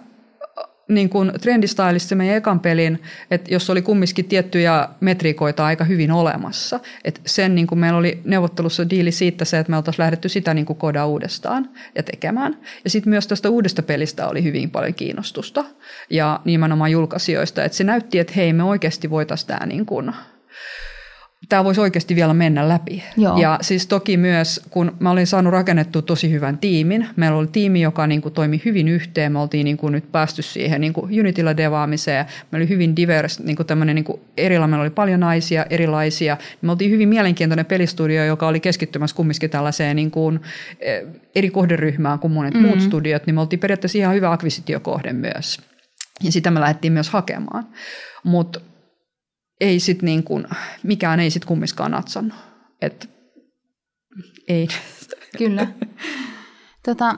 niin 0.89 1.09
kuin 1.09 1.31
trendistylissa 1.41 2.15
meidän 2.15 2.37
ekan 2.37 2.59
pelin, 2.59 3.01
että 3.31 3.53
jos 3.53 3.69
oli 3.69 3.81
kumminkin 3.81 4.25
tiettyjä 4.25 4.87
metriikoita 4.99 5.65
aika 5.65 5.83
hyvin 5.83 6.11
olemassa. 6.11 6.79
Että 7.03 7.21
sen 7.25 7.55
niin 7.55 7.67
kuin 7.67 7.79
meillä 7.79 7.97
oli 7.97 8.21
neuvottelussa 8.23 8.89
diili 8.89 9.11
siitä 9.11 9.45
se, 9.45 9.59
että 9.59 9.69
me 9.69 9.77
oltaisiin 9.77 10.03
lähdetty 10.03 10.29
sitä 10.29 10.53
niin 10.53 10.65
kuin 10.65 10.79
kodaa 10.79 11.05
uudestaan 11.05 11.69
ja 11.95 12.03
tekemään. 12.03 12.57
Ja 12.83 12.89
sitten 12.89 13.09
myös 13.09 13.27
tästä 13.27 13.49
uudesta 13.49 13.83
pelistä 13.83 14.27
oli 14.27 14.43
hyvin 14.43 14.71
paljon 14.71 14.93
kiinnostusta 14.93 15.65
ja 16.09 16.39
nimenomaan 16.45 16.91
julkaisijoista. 16.91 17.63
Että 17.63 17.77
se 17.77 17.83
näytti, 17.83 18.19
että 18.19 18.33
hei 18.35 18.53
me 18.53 18.63
oikeasti 18.63 19.09
voitaisiin 19.09 19.47
tämä 19.47 19.65
niin 19.65 19.85
kuin– 19.85 20.11
tämä 21.49 21.63
voisi 21.63 21.81
oikeasti 21.81 22.15
vielä 22.15 22.33
mennä 22.33 22.69
läpi. 22.69 23.03
Joo. 23.17 23.37
Ja 23.37 23.59
siis 23.61 23.87
toki 23.87 24.17
myös, 24.17 24.61
kun 24.69 24.95
mä 24.99 25.11
olin 25.11 25.27
saanut 25.27 25.53
rakennettua 25.53 26.01
tosi 26.01 26.31
hyvän 26.31 26.57
tiimin, 26.57 27.07
meillä 27.15 27.37
oli 27.37 27.47
tiimi, 27.47 27.81
joka 27.81 28.07
niin 28.07 28.21
kuin 28.21 28.33
toimi 28.33 28.61
hyvin 28.65 28.87
yhteen, 28.87 29.31
me 29.31 29.39
oltiin 29.39 29.65
niin 29.65 29.77
kuin 29.77 29.93
nyt 29.93 30.11
päästy 30.11 30.41
siihen 30.41 30.81
niin 30.81 30.93
kuin 30.93 31.19
Unityllä 31.19 31.57
devaamiseen, 31.57 32.25
me 32.51 32.55
oli 32.57 32.69
hyvin 32.69 32.95
divers, 32.95 33.39
niin 33.39 33.55
kuin 33.55 33.67
tämmöinen 33.67 33.95
niin 33.95 34.05
kuin 34.05 34.21
erillä, 34.37 34.67
meillä 34.67 34.81
oli 34.81 34.89
paljon 34.89 35.19
naisia, 35.19 35.65
erilaisia, 35.69 36.37
me 36.61 36.71
oltiin 36.71 36.91
hyvin 36.91 37.09
mielenkiintoinen 37.09 37.65
pelistudio, 37.65 38.25
joka 38.25 38.47
oli 38.47 38.59
keskittymässä 38.59 39.15
kumminkin 39.15 39.49
tällaiseen 39.49 39.95
niin 39.95 40.11
kuin, 40.11 40.39
eh, 40.79 41.03
eri 41.35 41.49
kohderyhmään 41.49 42.19
kuin 42.19 42.33
monet 42.33 42.53
mm-hmm. 42.53 42.67
muut 42.67 42.81
studiot, 42.81 43.25
niin 43.25 43.35
me 43.35 43.41
oltiin 43.41 43.59
periaatteessa 43.59 43.97
ihan 43.97 44.15
hyvä 44.15 44.31
akvisitiokohde 44.31 45.13
myös. 45.13 45.61
Ja 46.23 46.31
sitä 46.31 46.51
me 46.51 46.59
lähdettiin 46.59 46.93
myös 46.93 47.09
hakemaan. 47.09 47.67
Mutta 48.23 48.59
ei 49.61 49.79
sit 49.79 50.01
niin 50.01 50.23
kuin, 50.23 50.45
mikään 50.83 51.19
ei 51.19 51.29
sit 51.29 51.45
kummiskaan 51.45 51.91
natsannut. 51.91 52.37
Et, 52.81 53.09
ei. 54.47 54.67
Kyllä. 55.37 55.67
Tota, 56.85 57.15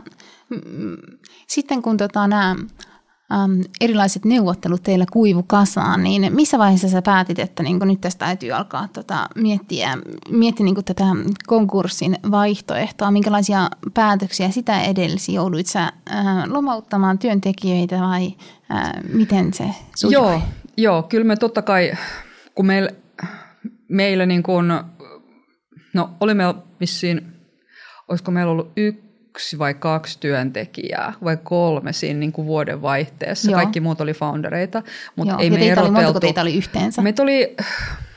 sitten 1.48 1.82
kun 1.82 1.98
tota, 1.98 2.28
nämä 2.28 2.50
äm, 2.52 3.62
erilaiset 3.82 4.26
neuvottelut 4.26 4.84
teillä 4.84 5.06
kuivu 5.12 5.44
kasaan, 5.44 6.04
niin 6.04 6.36
missä 6.36 6.58
vaiheessa 6.58 6.90
sä 6.90 7.02
päätit, 7.02 7.40
että 7.40 7.64
niin 7.64 7.80
nyt 7.80 8.02
tästä 8.02 8.26
täytyy 8.26 8.52
alkaa 8.52 8.88
tota, 8.88 9.28
miettiä, 9.36 9.98
miettiä 10.30 10.64
niin 10.64 10.86
tätä 10.86 11.04
konkurssin 11.48 12.18
vaihtoehtoa, 12.32 13.12
minkälaisia 13.12 13.70
päätöksiä 13.94 14.50
sitä 14.50 14.82
edelsi? 14.82 15.34
Jouduit 15.34 15.68
sä 15.68 15.84
äh, 15.84 16.26
lomauttamaan 16.48 17.20
työntekijöitä 17.20 18.00
vai 18.00 18.34
äh, 18.72 18.92
miten 19.14 19.54
se 19.54 19.66
sujui? 19.96 20.14
Joo, 20.14 20.42
joo, 20.78 21.04
kyllä 21.04 21.26
me 21.26 21.36
totta 21.36 21.62
kai 21.62 21.92
kun 22.56 22.66
meillä, 22.66 22.90
meillä 23.88 24.26
niin 24.26 24.44
kuin, 24.44 24.68
no 25.94 26.10
oli 26.20 26.34
meillä 26.34 26.56
vissiin, 26.80 27.34
olisiko 28.08 28.32
meillä 28.32 28.52
ollut 28.52 28.72
yksi 28.78 29.60
vai 29.60 29.74
kaksi 29.74 30.20
työntekijää 30.20 31.14
vai 31.24 31.38
kolme 31.44 31.94
siinä 31.94 32.20
niin 32.20 32.32
kuin 32.32 32.48
vuoden 32.48 32.82
vaihteessa. 32.82 33.52
Joo. 33.52 33.60
Kaikki 33.60 33.80
muut 33.80 34.02
oli 34.02 34.14
foundereita, 34.14 34.84
mutta 35.16 35.34
Joo. 35.34 35.42
ei 35.42 35.48
ja 35.48 35.52
me 35.52 35.68
eroteltu. 35.68 35.82
Oli, 35.82 36.04
montako 36.04 36.20
teitä 36.20 36.42
oli 36.42 36.56
yhteensä? 36.56 37.02
Meitä 37.02 37.24
oli, 37.24 37.56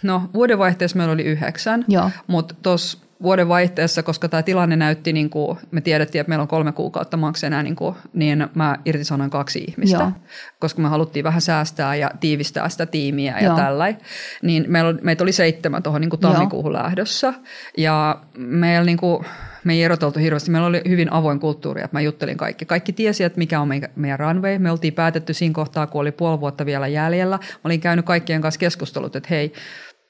no 0.02 0.30
vuoden 0.34 0.58
vaihteessa 0.58 0.96
meillä 0.96 1.12
oli 1.12 1.22
yhdeksän, 1.22 1.84
Joo. 1.88 2.10
mutta 2.26 2.54
tuossa 2.62 2.98
vuoden 3.24 3.48
vaihteessa, 3.48 4.02
koska 4.02 4.28
tämä 4.28 4.42
tilanne 4.42 4.76
näytti, 4.76 5.12
niin 5.12 5.30
kuin 5.30 5.58
me 5.70 5.80
tiedettiin, 5.80 6.20
että 6.20 6.28
meillä 6.28 6.42
on 6.42 6.48
kolme 6.48 6.72
kuukautta 6.72 7.16
maks 7.16 7.44
enää, 7.44 7.62
niin, 7.62 7.76
kuin, 7.76 7.94
niin 8.12 8.46
mä 8.54 8.76
irtisanoin 8.84 9.30
kaksi 9.30 9.64
ihmistä, 9.68 9.96
Joo. 9.96 10.12
koska 10.58 10.82
me 10.82 10.88
haluttiin 10.88 11.24
vähän 11.24 11.40
säästää 11.40 11.94
ja 11.94 12.10
tiivistää 12.20 12.68
sitä 12.68 12.86
tiimiä 12.86 13.40
ja 13.40 13.54
tällä. 13.54 13.94
Niin 14.42 14.64
meillä, 14.68 14.94
meitä 15.02 15.24
oli 15.24 15.32
seitsemän 15.32 15.82
tuohon 15.82 16.00
niin 16.00 16.20
tammikuuhun 16.20 16.72
Joo. 16.72 16.82
lähdössä 16.82 17.34
ja 17.76 18.20
meillä 18.36 18.84
niin 18.84 18.98
kuin, 18.98 19.24
me 19.64 19.72
ei 19.72 19.82
eroteltu 19.82 20.18
hirveästi. 20.18 20.50
Meillä 20.50 20.66
oli 20.66 20.82
hyvin 20.88 21.12
avoin 21.12 21.40
kulttuuri, 21.40 21.82
että 21.82 21.96
mä 21.96 22.00
juttelin 22.00 22.36
kaikki. 22.36 22.64
Kaikki 22.64 22.92
tiesi, 22.92 23.24
että 23.24 23.38
mikä 23.38 23.60
on 23.60 23.68
meidän 23.96 24.18
runway. 24.18 24.58
Me 24.58 24.70
oltiin 24.70 24.94
päätetty 24.94 25.34
siinä 25.34 25.54
kohtaa, 25.54 25.86
kun 25.86 26.00
oli 26.00 26.12
puoli 26.12 26.40
vuotta 26.40 26.66
vielä 26.66 26.88
jäljellä. 26.88 27.36
Mä 27.36 27.60
olin 27.64 27.80
käynyt 27.80 28.04
kaikkien 28.04 28.40
kanssa 28.40 28.58
keskustelut, 28.58 29.16
että 29.16 29.28
hei, 29.30 29.52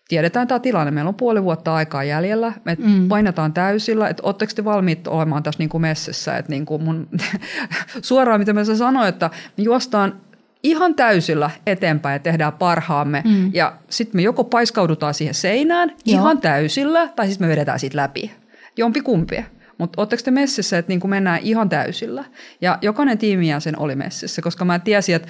tiedetään 0.09 0.49
tämä 0.49 0.59
tilanne, 0.59 0.91
meillä 0.91 1.09
on 1.09 1.15
puoli 1.15 1.45
vuotta 1.45 1.75
aikaa 1.75 2.05
jäljellä, 2.05 2.53
me 2.65 2.77
mm. 2.79 3.09
painataan 3.09 3.53
täysillä, 3.53 4.09
että 4.09 4.23
oletteko 4.23 4.53
te 4.57 4.65
valmiit 4.65 5.09
olemaan 5.09 5.43
tässä 5.43 5.59
niin 5.59 5.69
kuin 5.69 5.81
messissä, 5.81 6.37
että 6.37 6.53
niin 6.53 6.67
kuin 6.67 6.83
mun, 6.83 7.09
suoraan 8.03 8.41
mitä 8.41 8.53
mä 8.53 8.65
sanoin, 8.65 9.09
että 9.09 9.31
me 9.57 9.65
juostaan 9.65 10.21
ihan 10.63 10.95
täysillä 10.95 11.51
eteenpäin 11.67 12.13
ja 12.13 12.19
tehdään 12.19 12.53
parhaamme 12.53 13.23
mm. 13.25 13.51
ja 13.55 13.77
sitten 13.91 14.19
me 14.19 14.23
joko 14.23 14.45
paiskaudutaan 14.45 15.15
siihen 15.15 15.35
seinään 15.35 15.89
Joo. 15.89 15.97
ihan 16.05 16.41
täysillä 16.41 17.09
tai 17.09 17.29
sitten 17.29 17.49
me 17.49 17.53
vedetään 17.53 17.81
siitä 17.81 17.97
läpi, 17.97 18.33
jompi 18.77 19.01
kumpi. 19.01 19.45
Mutta 19.79 20.01
oletteko 20.01 20.23
te 20.23 20.31
messissä, 20.31 20.79
että 20.79 20.91
niin 20.91 21.01
kuin 21.01 21.11
mennään 21.11 21.41
ihan 21.43 21.69
täysillä? 21.69 22.25
Ja 22.61 22.79
jokainen 22.83 23.19
tiimijäsen 23.19 23.79
oli 23.79 23.97
messissä, 23.97 24.43
koska 24.43 24.65
mä 24.65 24.79
tiesin, 24.79 25.15
että 25.15 25.29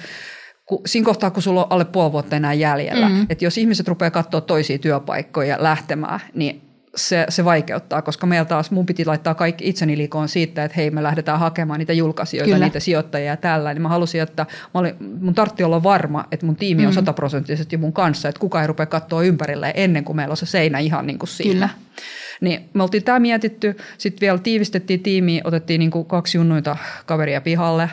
kun, 0.65 0.81
siinä 0.85 1.05
kohtaa, 1.05 1.31
kun 1.31 1.43
sulla 1.43 1.63
on 1.63 1.71
alle 1.71 1.85
puoli 1.85 2.11
vuotta 2.11 2.35
enää 2.35 2.53
jäljellä, 2.53 3.09
mm. 3.09 3.25
että 3.29 3.45
jos 3.45 3.57
ihmiset 3.57 3.87
rupeaa 3.87 4.11
katsoa 4.11 4.41
toisia 4.41 4.79
työpaikkoja 4.79 5.57
lähtemään, 5.59 6.19
niin 6.33 6.61
se, 6.95 7.25
se 7.29 7.45
vaikeuttaa, 7.45 8.01
koska 8.01 8.27
meillä 8.27 8.45
taas 8.45 8.71
mun 8.71 8.85
piti 8.85 9.05
laittaa 9.05 9.33
kaikki 9.33 9.69
itseni 9.69 9.97
liikoon 9.97 10.29
siitä, 10.29 10.63
että 10.63 10.75
hei 10.75 10.91
me 10.91 11.03
lähdetään 11.03 11.39
hakemaan 11.39 11.79
niitä 11.79 11.93
julkaisijoita, 11.93 12.53
Kyllä. 12.53 12.65
niitä 12.65 12.79
sijoittajia 12.79 13.31
ja 13.31 13.37
tällä. 13.37 13.73
Niin 13.73 13.81
mä 13.81 13.89
halusin, 13.89 14.21
että 14.21 14.45
mä 14.73 14.79
olin, 14.79 14.95
mun 15.21 15.35
tartti 15.35 15.63
olla 15.63 15.83
varma, 15.83 16.25
että 16.31 16.45
mun 16.45 16.55
tiimi 16.55 16.85
on 16.85 16.91
mm. 16.91 16.95
sataprosenttisesti 16.95 17.77
mun 17.77 17.93
kanssa, 17.93 18.29
että 18.29 18.39
kukaan 18.39 18.61
ei 18.61 18.67
rupea 18.67 18.85
katsoa 18.85 19.23
ympärille 19.23 19.73
ennen 19.75 20.03
kuin 20.03 20.15
meillä 20.15 20.31
on 20.31 20.37
se 20.37 20.45
seinä 20.45 20.79
ihan 20.79 21.07
niin 21.07 21.19
kuin 21.19 21.29
siinä. 21.29 21.53
Kyllä. 21.53 21.69
Niin 22.41 22.69
me 22.73 22.83
oltiin 22.83 23.03
tämä 23.03 23.19
mietitty, 23.19 23.77
sitten 23.97 24.21
vielä 24.21 24.37
tiivistettiin 24.37 25.03
tiimiä, 25.03 25.41
otettiin 25.43 25.79
niin 25.79 25.91
kuin 25.91 26.05
kaksi 26.05 26.37
junnuita 26.37 26.77
kaveria 27.05 27.41
pihalle 27.41 27.89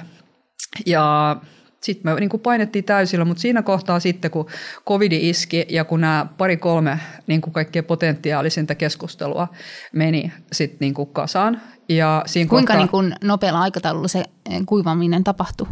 ja 0.87 1.37
sitten 1.83 2.15
me 2.15 2.21
niin 2.21 2.31
kuin 2.31 2.41
painettiin 2.41 2.85
täysillä, 2.85 3.25
mutta 3.25 3.41
siinä 3.41 3.63
kohtaa 3.63 4.01
sitten, 4.01 4.31
kun 4.31 4.47
covid 4.89 5.13
iski 5.13 5.67
ja 5.69 5.85
kun 5.85 6.01
nämä 6.01 6.27
pari-kolme 6.39 6.99
niin 7.27 7.41
kuin 7.41 7.55
kaikkea 7.55 7.83
potentiaalisinta 7.83 8.75
keskustelua 8.75 9.49
meni 9.93 10.33
sitten 10.53 10.79
niin 10.81 10.95
kuin 10.95 11.09
kasaan. 11.13 11.61
Ja 11.89 12.23
siinä 12.27 12.49
Kuinka 12.49 12.73
kohtaa, 12.73 12.85
niin 12.85 12.91
kuin 12.91 13.15
nopealla 13.25 13.61
aikataululla 13.61 14.09
se 14.09 14.25
eh, 14.51 14.63
kuivaminen 14.67 15.25
tapahtui? 15.25 15.67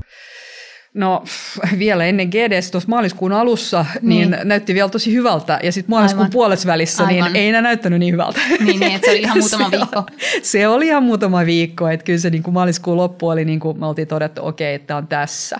No 0.94 1.24
vielä 1.78 2.04
ennen 2.04 2.28
GDS 2.28 2.70
tuossa 2.70 2.88
maaliskuun 2.88 3.32
alussa, 3.32 3.86
niin, 4.02 4.30
niin 4.30 4.48
näytti 4.48 4.74
vielä 4.74 4.88
tosi 4.88 5.14
hyvältä. 5.14 5.58
Ja 5.62 5.72
sitten 5.72 5.90
maaliskuun 5.90 6.22
Aivan. 6.22 6.32
puolessa 6.32 6.66
välissä, 6.66 7.06
niin 7.06 7.22
Aivan. 7.22 7.36
ei 7.36 7.48
enää 7.48 7.60
näyttänyt 7.60 7.98
niin 7.98 8.12
hyvältä. 8.12 8.40
Niin, 8.60 8.80
niin 8.80 8.94
että 8.94 9.06
se 9.06 9.10
oli 9.10 9.20
ihan 9.20 9.38
muutama 9.40 9.70
Se- 9.70 9.76
viikko. 9.76 10.04
Se 10.42 10.68
oli 10.68 10.86
ihan 10.86 11.02
muutama 11.02 11.46
viikko, 11.46 11.88
että 11.88 12.04
kyllä 12.04 12.18
se 12.18 12.30
niin 12.30 12.42
kuin 12.42 12.54
maaliskuun 12.54 12.96
loppu 12.96 13.28
oli, 13.28 13.44
niin 13.44 13.60
kuin 13.60 13.80
me 13.80 13.86
oltiin 13.86 14.08
todettu, 14.08 14.46
okei, 14.46 14.74
että 14.74 14.86
tämä 14.86 14.98
on 14.98 15.06
tässä. 15.06 15.56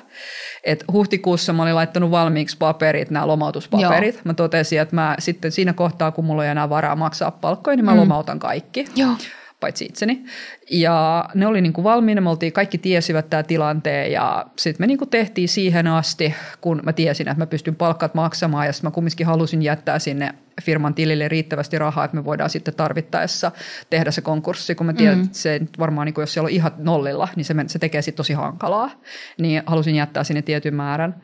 Et 0.65 0.85
huhtikuussa 0.93 1.53
mä 1.53 1.63
olin 1.63 1.75
laittanut 1.75 2.11
valmiiksi 2.11 2.57
paperit, 2.59 3.11
nämä 3.11 3.27
lomautuspaperit. 3.27 4.15
Joo. 4.15 4.23
Mä 4.25 4.35
totesin, 4.35 4.81
että 4.81 4.95
mä 4.95 5.17
sitten 5.19 5.53
siinä 5.53 5.73
kohtaa, 5.73 6.11
kun 6.11 6.25
mulla 6.25 6.45
ei 6.45 6.51
enää 6.51 6.69
varaa 6.69 6.97
maksaa 6.97 7.31
palkkoja, 7.31 7.77
niin 7.77 7.85
mä 7.85 7.95
mm. 7.95 8.01
lomautan 8.01 8.39
kaikki 8.39 8.85
Joo. 8.97 9.17
Paitsi 9.61 9.85
itseni. 9.85 10.25
Ja 10.71 11.25
ne 11.35 11.47
oli 11.47 11.61
niin 11.61 11.73
kuin 11.73 11.85
valmiina, 11.85 12.21
me 12.21 12.31
oltiin, 12.31 12.52
kaikki 12.52 12.79
tiesivät 12.79 13.31
tämä 13.31 13.43
tilanteen 13.43 14.12
ja 14.12 14.47
sitten 14.59 14.83
me 14.83 14.87
niin 14.87 14.99
kuin 14.99 15.11
tehtiin 15.11 15.49
siihen 15.49 15.87
asti, 15.87 16.35
kun 16.61 16.81
mä 16.85 16.93
tiesin, 16.93 17.29
että 17.29 17.38
mä 17.38 17.47
pystyn 17.47 17.76
palkkat 17.76 18.14
maksamaan 18.14 18.67
ja 18.67 18.73
sitten 18.73 18.88
mä 18.88 18.95
kumminkin 18.95 19.26
halusin 19.26 19.62
jättää 19.62 19.99
sinne 19.99 20.35
firman 20.62 20.95
tilille 20.95 21.29
riittävästi 21.29 21.79
rahaa, 21.79 22.05
että 22.05 22.17
me 22.17 22.25
voidaan 22.25 22.50
sitten 22.50 22.75
tarvittaessa 22.75 23.52
tehdä 23.90 24.11
se 24.11 24.21
konkurssi, 24.21 24.75
kun 24.75 24.87
mä 24.87 24.93
tiedän, 24.93 25.19
mm. 25.19 25.25
että 25.25 25.38
se 25.38 25.61
varmaan, 25.79 26.07
niin 26.07 26.14
kuin 26.14 26.23
jos 26.23 26.33
siellä 26.35 26.47
on 26.47 26.52
ihan 26.52 26.73
nollilla, 26.79 27.29
niin 27.37 27.45
se, 27.45 27.55
se 27.67 27.79
tekee 27.79 28.02
sitten 28.02 28.17
tosi 28.17 28.33
hankalaa. 28.33 28.90
Niin 29.38 29.62
halusin 29.67 29.95
jättää 29.95 30.25
sinne 30.25 30.43
tietyn 30.43 30.75
määrän. 30.75 31.23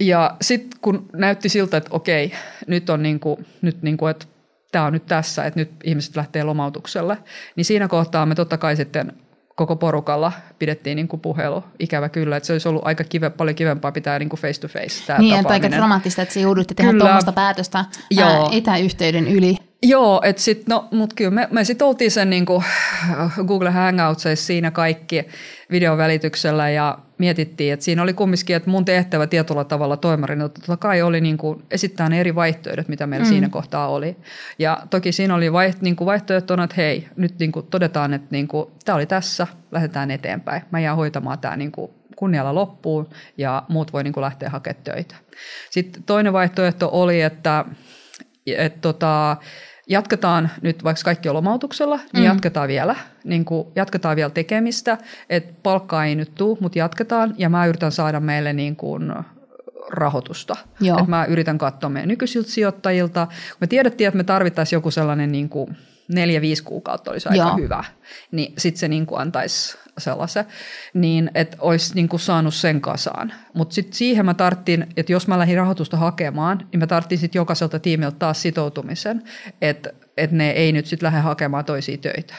Ja 0.00 0.36
sitten 0.42 0.78
kun 0.82 1.08
näytti 1.12 1.48
siltä, 1.48 1.76
että 1.76 1.90
okei, 1.92 2.32
nyt 2.66 2.90
on 2.90 3.02
niin 3.02 3.20
kuin, 3.20 3.46
nyt 3.62 3.82
niin 3.82 3.96
kuin, 3.96 4.10
että 4.10 4.26
tämä 4.76 4.86
on 4.86 4.92
nyt 4.92 5.06
tässä, 5.06 5.44
että 5.44 5.60
nyt 5.60 5.70
ihmiset 5.84 6.16
lähtee 6.16 6.44
lomautukselle, 6.44 7.18
niin 7.56 7.64
siinä 7.64 7.88
kohtaa 7.88 8.26
me 8.26 8.34
totta 8.34 8.58
kai 8.58 8.76
sitten 8.76 9.12
koko 9.54 9.76
porukalla 9.76 10.32
pidettiin 10.58 10.96
niin 10.96 11.08
kuin 11.08 11.20
puhelu, 11.20 11.64
ikävä 11.78 12.08
kyllä, 12.08 12.36
että 12.36 12.46
se 12.46 12.52
olisi 12.52 12.68
ollut 12.68 12.86
aika 12.86 13.04
kive, 13.04 13.30
paljon 13.30 13.54
kivempaa 13.54 13.92
pitää 13.92 14.18
niin 14.18 14.28
kuin 14.28 14.40
face 14.40 14.60
to 14.60 14.68
face 14.68 15.06
tämä 15.06 15.18
Niin, 15.18 15.34
että 15.34 15.52
aika 15.52 15.70
dramaattista, 15.70 16.22
että 16.22 16.34
se 16.34 16.40
joudutte 16.40 16.74
tehdä 16.74 16.92
tuommoista 16.98 17.32
päätöstä 17.32 17.84
Joo. 18.10 18.28
ää, 18.28 18.48
etäyhteyden 18.52 19.28
yli. 19.28 19.56
Joo, 19.82 20.20
että 20.24 20.42
sit, 20.42 20.66
no, 20.68 20.88
mut 20.90 21.14
kyllä 21.14 21.30
me, 21.30 21.48
me 21.50 21.64
sitten 21.64 21.86
oltiin 21.86 22.10
sen 22.10 22.30
niinku 22.30 22.62
Google 23.46 23.70
Hangoutseissa 23.70 24.46
siinä 24.46 24.70
kaikki 24.70 25.24
videon 25.70 25.98
välityksellä 25.98 26.70
ja 26.70 26.98
mietittiin, 27.18 27.72
että 27.72 27.84
siinä 27.84 28.02
oli 28.02 28.12
kumminkin, 28.12 28.56
että 28.56 28.70
mun 28.70 28.84
tehtävä 28.84 29.26
tietyllä 29.26 29.64
tavalla 29.64 29.96
toimarina 29.96 30.48
totta 30.48 30.76
kai 30.76 31.02
oli 31.02 31.20
niinku 31.20 31.62
esittää 31.70 32.08
ne 32.08 32.20
eri 32.20 32.34
vaihtoehdot, 32.34 32.88
mitä 32.88 33.06
meillä 33.06 33.24
mm. 33.24 33.28
siinä 33.28 33.48
kohtaa 33.48 33.88
oli. 33.88 34.16
Ja 34.58 34.78
toki 34.90 35.12
siinä 35.12 35.34
oli 35.34 35.52
vaiht, 35.52 35.80
niinku 35.82 36.06
vaihtoehtona, 36.06 36.64
että 36.64 36.76
hei, 36.76 37.08
nyt 37.16 37.38
niinku 37.38 37.62
todetaan, 37.62 38.14
että 38.14 38.28
niinku, 38.30 38.70
tämä 38.84 38.96
oli 38.96 39.06
tässä, 39.06 39.46
lähdetään 39.72 40.10
eteenpäin. 40.10 40.62
Mä 40.70 40.80
jään 40.80 40.96
hoitamaan 40.96 41.38
tämä 41.38 41.56
niinku 41.56 41.94
kunnialla 42.16 42.54
loppuun 42.54 43.08
ja 43.36 43.62
muut 43.68 43.92
voi 43.92 44.04
niinku 44.04 44.20
lähteä 44.20 44.50
hakemaan 44.50 44.84
töitä. 44.84 45.14
Sitten 45.70 46.02
toinen 46.02 46.32
vaihtoehto 46.32 46.88
oli, 46.92 47.20
että 47.20 47.64
et 48.46 48.80
tota, 48.80 49.36
jatketaan 49.86 50.50
nyt, 50.62 50.84
vaikka 50.84 51.02
kaikki 51.04 51.28
on 51.28 51.34
lomautuksella, 51.34 51.96
niin 51.96 52.22
mm. 52.22 52.24
jatketaan 52.24 52.68
vielä. 52.68 52.96
Niin 53.24 53.44
kuin, 53.44 53.68
jatketaan 53.76 54.16
vielä 54.16 54.30
tekemistä, 54.30 54.98
että 55.30 55.54
palkkaa 55.62 56.04
ei 56.04 56.14
nyt 56.14 56.34
tule, 56.34 56.58
mutta 56.60 56.78
jatketaan 56.78 57.34
ja 57.38 57.48
mä 57.48 57.66
yritän 57.66 57.92
saada 57.92 58.20
meille 58.20 58.52
niin 58.52 58.76
kuin 58.76 59.12
rahoitusta. 59.90 60.56
Joo. 60.80 60.98
Et 60.98 61.06
mä 61.06 61.24
yritän 61.24 61.58
katsoa 61.58 61.90
meidän 61.90 62.08
nykyisiltä 62.08 62.50
sijoittajilta. 62.50 63.26
Me 63.60 63.66
tiedettiin, 63.66 64.08
että 64.08 64.16
me 64.16 64.24
tarvittaisiin 64.24 64.76
joku 64.76 64.90
sellainen 64.90 65.32
niin 65.32 65.48
kuin 65.48 65.76
neljä-viisi 66.08 66.62
kuukautta 66.62 67.10
olisi 67.10 67.28
aika 67.28 67.44
Joo. 67.44 67.56
hyvä, 67.56 67.84
niin 68.30 68.52
sitten 68.58 68.80
se 68.80 68.88
niin 68.88 69.06
kuin 69.06 69.20
antaisi 69.20 69.78
sellaisen, 69.98 70.44
niin 70.94 71.30
että 71.34 71.56
olisi 71.60 71.94
niin 71.94 72.08
kuin 72.08 72.20
saanut 72.20 72.54
sen 72.54 72.80
kasaan. 72.80 73.32
Mutta 73.54 73.74
sitten 73.74 73.94
siihen 73.94 74.24
mä 74.24 74.34
tarttin, 74.34 74.86
että 74.96 75.12
jos 75.12 75.28
mä 75.28 75.38
lähdin 75.38 75.56
rahoitusta 75.56 75.96
hakemaan, 75.96 76.68
niin 76.72 76.80
mä 76.80 76.86
tarttin 76.86 77.18
sitten 77.18 77.38
jokaiselta 77.38 77.78
tiimiltä 77.78 78.16
taas 78.18 78.42
sitoutumisen, 78.42 79.22
että 79.60 79.90
et 80.16 80.30
ne 80.32 80.50
ei 80.50 80.72
nyt 80.72 80.86
sitten 80.86 81.06
lähde 81.06 81.20
hakemaan 81.20 81.64
toisia 81.64 81.98
töitä. 81.98 82.34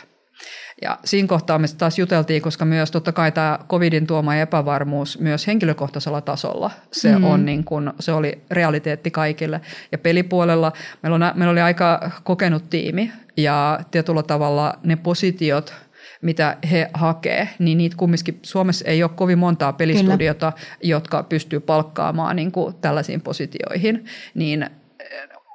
Ja 0.81 1.00
siinä 1.05 1.27
kohtaa 1.27 1.60
me 1.60 1.67
taas 1.77 2.00
juteltiin, 2.00 2.41
koska 2.41 2.65
myös 2.65 2.91
totta 2.91 3.12
kai 3.12 3.31
tämä 3.31 3.60
covidin 3.69 4.07
tuoma 4.07 4.36
epävarmuus 4.36 5.19
myös 5.19 5.48
henkilökohtaisella 5.48 6.22
tasolla, 6.22 6.72
se, 6.91 7.17
mm. 7.17 7.24
on 7.24 7.46
niin 7.46 7.63
kun, 7.63 7.93
se 8.00 8.12
oli 8.12 8.41
realiteetti 8.51 9.12
kaikille. 9.12 9.62
Ja 9.91 9.98
pelipuolella 9.98 10.72
meillä, 11.03 11.15
on, 11.15 11.31
meillä 11.36 11.51
oli 11.51 11.62
aika 11.62 12.12
kokenut 12.24 12.69
tiimi 12.69 13.12
ja 13.38 13.79
tietyllä 13.91 14.24
tavalla 14.24 14.79
ne 14.84 14.96
positiot, 14.96 15.74
mitä 16.22 16.57
he 16.72 16.89
hakee, 16.93 17.50
niin 17.60 17.77
niitä 17.77 17.98
kumminkin 17.98 18.39
Suomessa 18.43 18.86
ei 18.86 19.03
ole 19.03 19.12
kovin 19.15 19.39
montaa 19.39 19.74
pelistudiota, 19.74 20.51
Kyllä. 20.51 20.67
jotka 20.81 21.24
pystyy 21.24 21.60
palkkaamaan 21.60 22.36
niin 22.36 22.51
kuin 22.51 22.75
tällaisiin 22.75 23.21
positioihin, 23.21 24.06
niin 24.34 24.69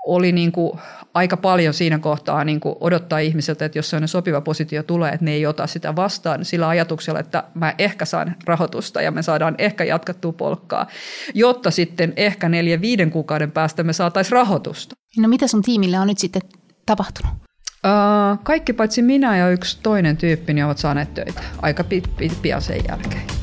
oli 0.07 0.33
niin 0.33 0.53
kuin 0.53 0.73
aika 1.15 1.37
paljon 1.37 1.75
siinä 1.75 1.99
kohtaa 1.99 2.45
niin 2.45 2.61
kuin 2.61 2.75
odottaa 2.81 3.19
ihmiseltä, 3.19 3.65
että 3.65 3.79
jos 3.79 3.91
sellainen 3.91 4.09
sopiva 4.09 4.41
positio 4.41 4.83
tulee, 4.83 5.13
että 5.13 5.25
ne 5.25 5.33
ei 5.33 5.47
ota 5.47 5.67
sitä 5.67 5.97
vastaan 5.97 6.45
sillä 6.45 6.69
ajatuksella, 6.69 7.21
että 7.21 7.45
mä 7.55 7.75
ehkä 7.79 8.05
saan 8.05 8.37
rahoitusta 8.45 9.03
ja 9.03 9.11
me 9.11 9.23
saadaan 9.23 9.55
ehkä 9.59 9.85
jatkattua 9.85 10.33
polkkaa, 10.33 10.87
jotta 11.35 11.71
sitten 11.71 12.13
ehkä 12.17 12.49
neljä 12.49 12.81
viiden 12.81 13.11
kuukauden 13.11 13.51
päästä 13.51 13.83
me 13.83 13.93
saataisiin 13.93 14.33
rahoitusta. 14.33 14.95
No 15.19 15.29
mitä 15.29 15.47
sun 15.47 15.63
tiimille 15.63 15.99
on 15.99 16.07
nyt 16.07 16.19
sitten 16.19 16.43
tapahtunut? 16.87 17.33
Uh, 17.87 18.39
kaikki 18.43 18.73
paitsi 18.73 19.03
minä 19.03 19.39
ja 19.39 19.51
yksi 19.51 19.79
toinen 19.83 20.17
tyyppi 20.17 20.55
niin 20.55 20.65
ovat 20.65 20.79
saaneet 20.79 21.15
töitä 21.15 21.43
aika 21.63 21.85
pi- 21.85 22.03
pi- 22.17 22.33
pian 22.43 22.63
sen 22.63 22.81
jälkeen. 22.89 23.42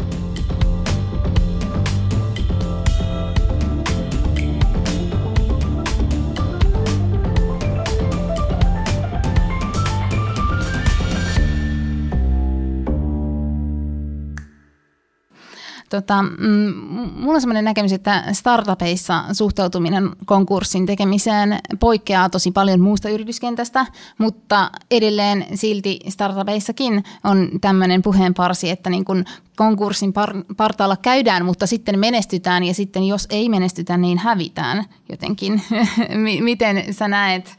Tota, 15.90 16.22
mm, 16.24 16.74
mulla 17.16 17.36
on 17.36 17.42
sellainen 17.42 17.66
näkemys, 17.66 17.94
että 17.94 18.24
startupeissa 18.34 19.24
suhtautuminen 19.32 20.10
konkurssin 20.26 20.86
tekemiseen 20.86 21.60
poikkeaa 21.80 22.30
tosi 22.30 22.52
paljon 22.52 22.80
muusta 22.80 23.10
yrityskentästä, 23.10 23.86
mutta 24.18 24.72
edelleen 24.92 25.46
silti 25.54 26.00
startupeissakin 26.08 27.04
on 27.24 27.50
tämmöinen 27.62 28.02
puheenparsi, 28.02 28.70
että 28.70 28.90
niin 28.90 29.06
kun 29.06 29.26
konkurssin 29.60 30.14
par- 30.14 30.56
partaalla 30.58 30.98
käydään, 30.98 31.46
mutta 31.46 31.68
sitten 31.68 32.00
menestytään 32.00 32.64
ja 32.64 32.74
sitten 32.74 33.04
jos 33.04 33.28
ei 33.30 33.50
menestytä, 33.50 33.98
niin 33.98 34.18
hävitään 34.18 34.86
jotenkin. 35.10 35.62
Miten 36.50 36.94
sä 36.94 37.08
näet 37.08 37.56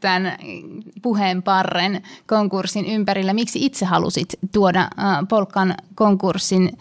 tämän 0.00 0.36
puheenparren 1.02 2.02
konkurssin 2.26 2.86
ympärillä? 2.86 3.32
Miksi 3.32 3.64
itse 3.64 3.84
halusit 3.84 4.28
tuoda 4.52 4.88
Polkan 5.28 5.74
konkurssin? 5.94 6.78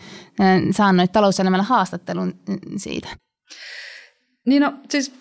Saannoit 0.72 1.12
talouselämällä 1.12 1.64
haastattelun 1.64 2.34
siitä. 2.78 3.10
Niin 4.46 4.62
no, 4.62 4.74
siis 4.90 5.14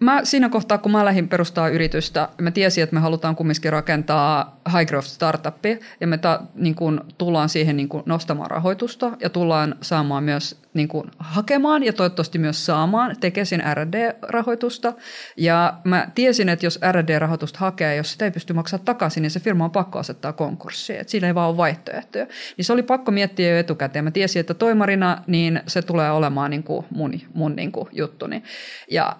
mä 0.00 0.24
siinä 0.24 0.48
kohtaa, 0.48 0.78
kun 0.78 0.92
mä 0.92 1.04
lähdin 1.04 1.28
perustaa 1.28 1.68
yritystä, 1.68 2.28
mä 2.40 2.50
tiesin, 2.50 2.84
että 2.84 2.94
me 2.94 3.00
halutaan 3.00 3.36
kumminkin 3.36 3.72
rakentaa 3.72 4.60
high 4.72 4.88
growth 4.88 5.06
startupia 5.06 5.76
ja 6.00 6.06
me 6.06 6.18
ta, 6.18 6.40
niin 6.54 6.74
kun, 6.74 7.04
tullaan 7.18 7.48
siihen 7.48 7.76
niin 7.76 7.88
kun, 7.88 8.02
nostamaan 8.06 8.50
rahoitusta 8.50 9.12
ja 9.20 9.30
tullaan 9.30 9.74
saamaan 9.80 10.24
myös 10.24 10.60
niin 10.74 10.88
kun, 10.88 11.10
hakemaan 11.18 11.82
ja 11.82 11.92
toivottavasti 11.92 12.38
myös 12.38 12.66
saamaan 12.66 13.16
Tekesin 13.20 13.62
R&D-rahoitusta. 13.74 14.92
Ja 15.36 15.74
mä 15.84 16.08
tiesin, 16.14 16.48
että 16.48 16.66
jos 16.66 16.80
R&D-rahoitusta 16.92 17.58
hakee, 17.58 17.96
jos 17.96 18.12
sitä 18.12 18.24
ei 18.24 18.30
pysty 18.30 18.52
maksamaan 18.52 18.84
takaisin, 18.84 19.22
niin 19.22 19.30
se 19.30 19.40
firma 19.40 19.64
on 19.64 19.70
pakko 19.70 19.98
asettaa 19.98 20.32
konkurssiin. 20.32 21.00
Että 21.00 21.10
sillä 21.10 21.26
ei 21.26 21.34
vaan 21.34 21.48
ole 21.48 21.56
vaihtoehtoja. 21.56 22.26
Niin 22.56 22.64
se 22.64 22.72
oli 22.72 22.82
pakko 22.82 23.10
miettiä 23.10 23.50
jo 23.50 23.58
etukäteen. 23.58 24.04
Mä 24.04 24.10
tiesin, 24.10 24.40
että 24.40 24.54
toimarina 24.54 25.22
niin 25.26 25.60
se 25.66 25.82
tulee 25.82 26.10
olemaan 26.10 26.50
niin 26.50 26.62
kuin 26.62 26.86
mun, 26.90 27.20
mun 27.34 27.56
niin 27.56 27.72
kuin 27.72 27.88
juttuni. 27.92 28.42
Ja 28.90 29.16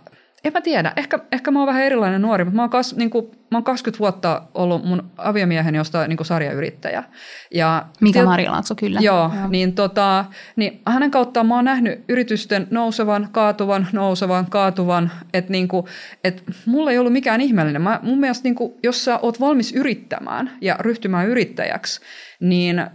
en 0.48 0.52
mä 0.52 0.60
tiedä, 0.60 0.92
ehkä, 0.96 1.18
ehkä 1.32 1.50
mä 1.50 1.58
oon 1.58 1.66
vähän 1.66 1.82
erilainen 1.82 2.22
nuori, 2.22 2.44
mutta 2.44 2.56
mä 2.56 2.62
oon, 2.62 2.70
kas, 2.70 2.96
niin 2.96 3.10
kuin, 3.10 3.26
mä 3.50 3.58
oon 3.58 3.64
20 3.64 3.98
vuotta 3.98 4.42
ollut 4.54 4.84
mun 4.84 5.10
aviomieheni 5.16 5.78
josta 5.78 6.08
niin 6.08 6.16
kuin 6.16 6.26
sarjayrittäjä. 6.26 7.04
Ja 7.54 7.86
Mikä 8.00 8.24
Marjalaakso, 8.24 8.74
kyllä. 8.74 9.00
Joo, 9.00 9.30
joo. 9.36 9.48
Niin, 9.48 9.74
tota, 9.74 10.24
niin 10.56 10.80
hänen 10.86 11.10
kauttaan 11.10 11.46
mä 11.46 11.54
oon 11.54 11.64
nähnyt 11.64 12.04
yritysten 12.08 12.66
nousevan, 12.70 13.28
kaatuvan, 13.32 13.86
nousevan, 13.92 14.46
kaatuvan, 14.50 15.10
että 15.34 15.52
niinku, 15.52 15.88
et 16.24 16.42
mulla 16.66 16.90
ei 16.90 16.98
ollut 16.98 17.12
mikään 17.12 17.40
ihmeellinen. 17.40 17.82
Mä, 17.82 18.00
mun 18.02 18.20
mielestä 18.20 18.44
niinku, 18.44 18.78
jos 18.82 19.04
sä 19.04 19.18
oot 19.18 19.40
valmis 19.40 19.72
yrittämään 19.72 20.50
ja 20.60 20.76
ryhtymään 20.80 21.28
yrittäjäksi, 21.28 22.00
niin 22.40 22.86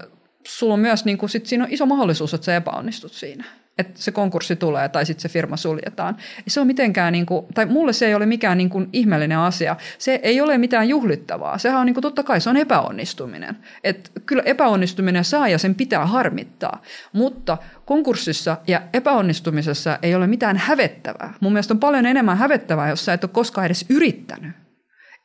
sulla 0.47 0.73
on 0.73 0.79
myös, 0.79 1.05
niin 1.05 1.17
kuin, 1.17 1.29
sit 1.29 1.45
siinä 1.45 1.63
on 1.63 1.71
iso 1.71 1.85
mahdollisuus, 1.85 2.33
että 2.33 2.45
sä 2.45 2.55
epäonnistut 2.55 3.11
siinä 3.11 3.43
että 3.77 4.01
se 4.01 4.12
konkurssi 4.12 4.55
tulee 4.55 4.89
tai 4.89 5.05
sitten 5.05 5.21
se 5.21 5.29
firma 5.29 5.57
suljetaan. 5.57 6.17
Se 6.47 6.59
on 6.59 6.67
mitenkään, 6.67 7.13
niin 7.13 7.25
kuin, 7.25 7.45
tai 7.53 7.65
mulle 7.65 7.93
se 7.93 8.07
ei 8.07 8.15
ole 8.15 8.25
mikään 8.25 8.57
niin 8.57 8.69
kuin 8.69 8.89
ihmeellinen 8.93 9.38
asia. 9.38 9.75
Se 9.97 10.19
ei 10.23 10.41
ole 10.41 10.57
mitään 10.57 10.89
juhlittavaa. 10.89 11.57
Sehän 11.57 11.79
on 11.79 11.86
niin 11.86 11.93
kuin, 11.93 12.01
totta 12.01 12.23
kai 12.23 12.41
se 12.41 12.49
on 12.49 12.57
epäonnistuminen. 12.57 13.57
Et 13.83 14.12
kyllä 14.25 14.43
epäonnistuminen 14.45 15.23
saa 15.23 15.47
ja 15.47 15.57
sen 15.57 15.75
pitää 15.75 16.05
harmittaa. 16.05 16.81
Mutta 17.13 17.57
konkurssissa 17.86 18.57
ja 18.67 18.81
epäonnistumisessa 18.93 19.99
ei 20.01 20.15
ole 20.15 20.27
mitään 20.27 20.57
hävettävää. 20.57 21.33
Mun 21.39 21.53
mielestä 21.53 21.73
on 21.73 21.79
paljon 21.79 22.05
enemmän 22.05 22.38
hävettävää, 22.38 22.89
jos 22.89 23.05
sä 23.05 23.13
et 23.13 23.23
ole 23.23 23.31
koskaan 23.33 23.65
edes 23.65 23.86
yrittänyt. 23.89 24.51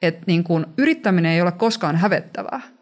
Et 0.03 0.27
niin 0.27 0.45
kuin, 0.45 0.67
yrittäminen 0.79 1.33
ei 1.33 1.43
ole 1.43 1.53
koskaan 1.53 1.97
hävettävää. 1.97 2.78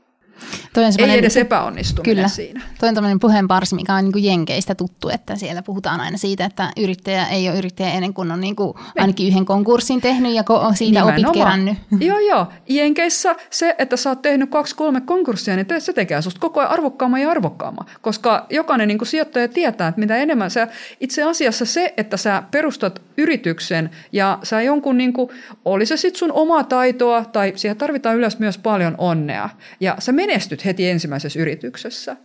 Toi 0.73 0.85
on 0.85 1.11
Ei 1.11 1.19
edes 1.19 1.37
epäonnistuminen 1.37 2.17
kyllä. 2.17 2.29
siinä. 2.29 2.61
Toi 2.81 2.89
on 2.89 2.95
tämmöinen 2.95 3.21
puheenparsi, 3.21 3.75
mikä 3.75 3.95
on 3.95 4.05
niin 4.05 4.25
jenkeistä 4.25 4.75
tuttu, 4.75 5.09
että 5.09 5.37
siellä 5.37 5.63
puhutaan 5.63 6.01
aina 6.01 6.19
siitä, 6.19 6.45
että 6.45 6.71
yrittäjä 6.77 7.27
ei 7.27 7.49
ole 7.49 7.59
yrittäjä 7.59 7.91
ennen 7.93 8.15
kuin 8.15 8.31
on 8.31 8.41
niin 8.41 8.57
kuin 8.57 8.75
ainakin 8.99 9.29
yhden 9.29 9.45
konkurssin 9.45 10.01
tehnyt 10.01 10.35
ja 10.35 10.45
siitä 10.75 11.01
Nimenomaan. 11.01 11.31
opit 11.31 11.43
kerännyt. 11.43 11.79
Joo, 12.09 12.19
joo. 12.19 12.47
Jenkeissä 12.69 13.37
se, 13.51 13.75
että 13.79 13.97
sä 13.97 14.11
oot 14.11 14.23
tehnyt 14.23 14.51
kaksi-kolme 14.51 15.01
konkurssia, 15.01 15.57
niin 15.57 15.67
se 15.79 15.93
tekee 15.93 16.23
susta 16.23 16.41
koko 16.41 16.61
ajan 16.61 16.73
arvokkaamman 16.73 17.21
ja 17.21 17.31
arvokkaamman. 17.31 17.87
Koska 18.01 18.47
jokainen 18.51 18.89
niin 18.89 18.99
kuin 18.99 19.09
sijoittaja 19.09 19.49
tietää, 19.49 19.89
että 19.89 20.01
mitä 20.01 20.17
enemmän 20.17 20.51
sä, 20.51 20.69
itse 21.01 21.23
asiassa 21.23 21.65
se, 21.65 21.95
että 21.97 22.17
sä 22.17 22.43
perustat 22.51 23.03
yrityksen 23.17 23.91
ja 24.13 24.39
sä 24.43 24.63
jonkun, 24.63 24.99
niin 24.99 25.13
kuin, 25.13 25.29
oli 25.65 25.87
se 25.87 25.97
sitten 25.97 26.19
sun 26.19 26.33
omaa 26.33 26.65
taitoa 26.65 27.25
tai 27.25 27.53
siihen 27.57 27.77
tarvitaan 27.77 28.17
ylös 28.17 28.39
myös 28.39 28.59
paljon 28.59 28.95
onnea. 28.99 29.49
Ja 29.81 29.97
sä 29.99 30.13
menestyt 30.27 30.65
heti 30.65 30.91
ensimmäisessä 30.91 31.41
yrityksessä. 31.41 32.17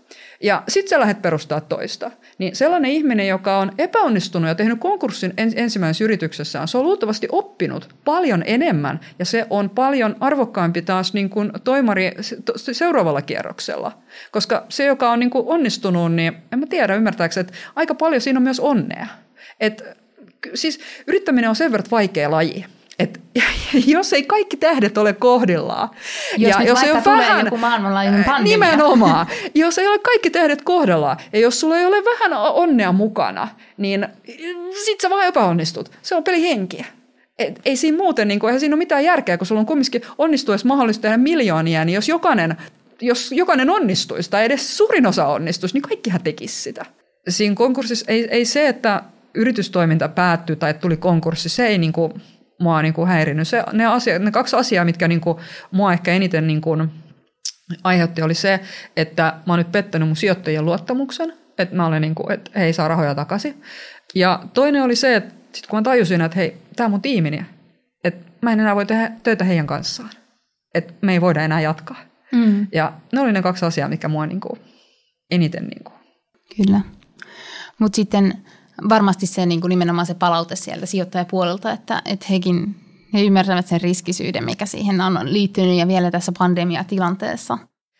Ja 0.43 0.63
sitten 0.67 0.89
sä 0.89 0.99
lähdet 0.99 1.21
perustaa 1.21 1.61
toista. 1.61 2.11
Niin 2.37 2.55
sellainen 2.55 2.91
ihminen, 2.91 3.27
joka 3.27 3.57
on 3.57 3.71
epäonnistunut 3.77 4.47
ja 4.47 4.55
tehnyt 4.55 4.79
konkurssin 4.79 5.33
ensimmäisessä 5.37 6.03
yrityksessään, 6.03 6.67
se 6.67 6.77
on 6.77 6.83
luultavasti 6.83 7.27
oppinut 7.31 7.95
paljon 8.05 8.43
enemmän 8.45 8.99
ja 9.19 9.25
se 9.25 9.47
on 9.49 9.69
paljon 9.69 10.15
arvokkaampi 10.19 10.81
taas 10.81 11.13
niin 11.13 11.29
kuin 11.29 11.51
toimari 11.63 12.11
seuraavalla 12.71 13.21
kierroksella. 13.21 13.97
Koska 14.31 14.65
se, 14.69 14.85
joka 14.85 15.11
on 15.11 15.19
niin 15.19 15.29
kuin 15.29 15.47
onnistunut, 15.47 16.13
niin 16.13 16.33
en 16.51 16.59
mä 16.59 16.65
tiedä 16.65 16.95
ymmärtääkö, 16.95 17.39
että 17.39 17.53
aika 17.75 17.95
paljon 17.95 18.21
siinä 18.21 18.39
on 18.39 18.43
myös 18.43 18.59
onnea. 18.59 19.07
Et, 19.59 19.83
siis 20.53 20.79
yrittäminen 21.07 21.49
on 21.49 21.55
sen 21.55 21.71
verran 21.71 21.91
vaikea 21.91 22.31
laji 22.31 22.65
et, 23.01 23.21
jos 23.85 24.13
ei 24.13 24.23
kaikki 24.23 24.57
tähdet 24.57 24.97
ole 24.97 25.13
kohdillaan, 25.13 25.89
jos 26.37 26.55
ja 26.59 26.63
jos 26.63 26.83
ei 26.83 26.91
ole 26.91 27.01
vähän, 27.05 27.45
joku 27.45 27.57
maailmanlaajuinen 27.57 28.23
pandemia. 28.23 28.57
Nimenomaan. 28.57 29.27
jos 29.55 29.77
ei 29.77 29.87
ole 29.87 29.99
kaikki 29.99 30.29
tähdet 30.29 30.61
kohdillaan, 30.61 31.17
ja 31.33 31.39
jos 31.39 31.59
sulla 31.59 31.77
ei 31.77 31.85
ole 31.85 32.03
vähän 32.05 32.33
onnea 32.53 32.91
mukana, 32.91 33.47
niin 33.77 34.07
sit 34.85 35.01
sä 35.01 35.09
vaan 35.09 35.25
epäonnistut. 35.27 35.91
Se 36.01 36.15
on 36.15 36.23
pelihenkiä. 36.23 36.85
Et, 37.39 37.59
ei 37.65 37.75
siinä 37.75 37.97
muuten, 37.97 38.27
niin 38.27 38.39
kuin, 38.39 38.49
eihän 38.49 38.59
siinä 38.59 38.73
ole 38.73 38.79
mitään 38.79 39.03
järkeä, 39.03 39.37
kun 39.37 39.47
sulla 39.47 39.61
on 39.61 39.65
kumminkin 39.65 40.01
onnistuessa 40.17 40.67
mahdollista 40.67 41.01
tehdä 41.01 41.17
miljoonia, 41.17 41.85
niin 41.85 41.95
jos 41.95 42.09
jokainen, 42.09 42.55
jos 43.01 43.31
jokainen 43.31 43.69
onnistuisi 43.69 44.29
tai 44.29 44.45
edes 44.45 44.77
suurin 44.77 45.07
osa 45.07 45.27
onnistuisi, 45.27 45.75
niin 45.75 45.81
kaikkihan 45.81 46.21
tekisi 46.23 46.61
sitä. 46.61 46.85
Siinä 47.29 47.55
konkurssissa 47.55 48.05
ei, 48.07 48.27
ei 48.31 48.45
se, 48.45 48.67
että 48.67 49.03
yritystoiminta 49.33 50.07
päättyi 50.07 50.55
tai 50.55 50.73
tuli 50.73 50.97
konkurssi, 50.97 51.49
se 51.49 51.67
ei 51.67 51.77
niin 51.77 51.93
kuin, 51.93 52.13
mua 52.61 52.81
niin 52.81 52.93
kuin 52.93 53.07
häirinyt. 53.07 53.47
Se, 53.47 53.63
ne, 53.73 53.85
asia, 53.85 54.19
ne 54.19 54.31
kaksi 54.31 54.55
asiaa, 54.55 54.85
mitkä 54.85 55.07
niin 55.07 55.21
kuin, 55.21 55.37
mua 55.71 55.93
ehkä 55.93 56.13
eniten 56.13 56.47
niin 56.47 56.61
kuin, 56.61 56.91
aiheutti, 57.83 58.21
oli 58.21 58.33
se, 58.33 58.59
että 58.97 59.23
mä 59.23 59.53
oon 59.53 59.57
nyt 59.57 59.71
pettänyt 59.71 60.07
mun 60.07 60.15
sijoittajien 60.15 60.65
luottamuksen, 60.65 61.33
että 61.57 61.75
mä 61.75 61.85
olen 61.85 62.01
niin 62.01 62.15
kuin, 62.15 62.31
että 62.31 62.51
he 62.55 62.65
ei 62.65 62.73
saa 62.73 62.87
rahoja 62.87 63.15
takaisin. 63.15 63.61
Ja 64.15 64.43
toinen 64.53 64.83
oli 64.83 64.95
se, 64.95 65.15
että 65.15 65.33
sit 65.53 65.67
kun 65.67 65.79
mä 65.79 65.83
tajusin, 65.83 66.21
että 66.21 66.35
hei, 66.35 66.57
tämä 66.75 66.85
on 66.85 66.91
mun 66.91 67.01
tiimini, 67.01 67.45
että 68.03 68.31
mä 68.41 68.53
en 68.53 68.59
enää 68.59 68.75
voi 68.75 68.85
tehdä 68.85 69.11
töitä 69.23 69.43
heidän 69.43 69.67
kanssaan. 69.67 70.09
Että 70.73 70.93
me 71.01 71.13
ei 71.13 71.21
voida 71.21 71.41
enää 71.41 71.61
jatkaa. 71.61 71.97
Mm. 72.31 72.67
Ja 72.73 72.93
ne 73.11 73.19
oli 73.19 73.31
ne 73.31 73.41
kaksi 73.41 73.65
asiaa, 73.65 73.89
mikä 73.89 74.07
mua 74.07 74.25
niin 74.25 74.39
kuin, 74.39 74.59
eniten... 75.31 75.63
Niin 75.63 75.83
kuin. 75.83 75.95
Kyllä. 76.57 76.81
Mutta 77.79 77.95
sitten 77.95 78.33
varmasti 78.89 79.25
se 79.25 79.45
niin 79.45 79.61
kuin 79.61 79.69
nimenomaan 79.69 80.05
se 80.05 80.13
palaute 80.13 80.55
sieltä 80.55 80.85
sijoittajapuolelta, 80.85 81.71
että, 81.71 82.01
että 82.05 82.25
hekin 82.29 82.75
he 83.13 83.21
ymmärtävät 83.21 83.67
sen 83.67 83.81
riskisyyden, 83.81 84.45
mikä 84.45 84.65
siihen 84.65 85.01
on 85.01 85.33
liittynyt 85.33 85.77
ja 85.77 85.87
vielä 85.87 86.11
tässä 86.11 86.31
pandemiatilanteessa. 86.39 87.57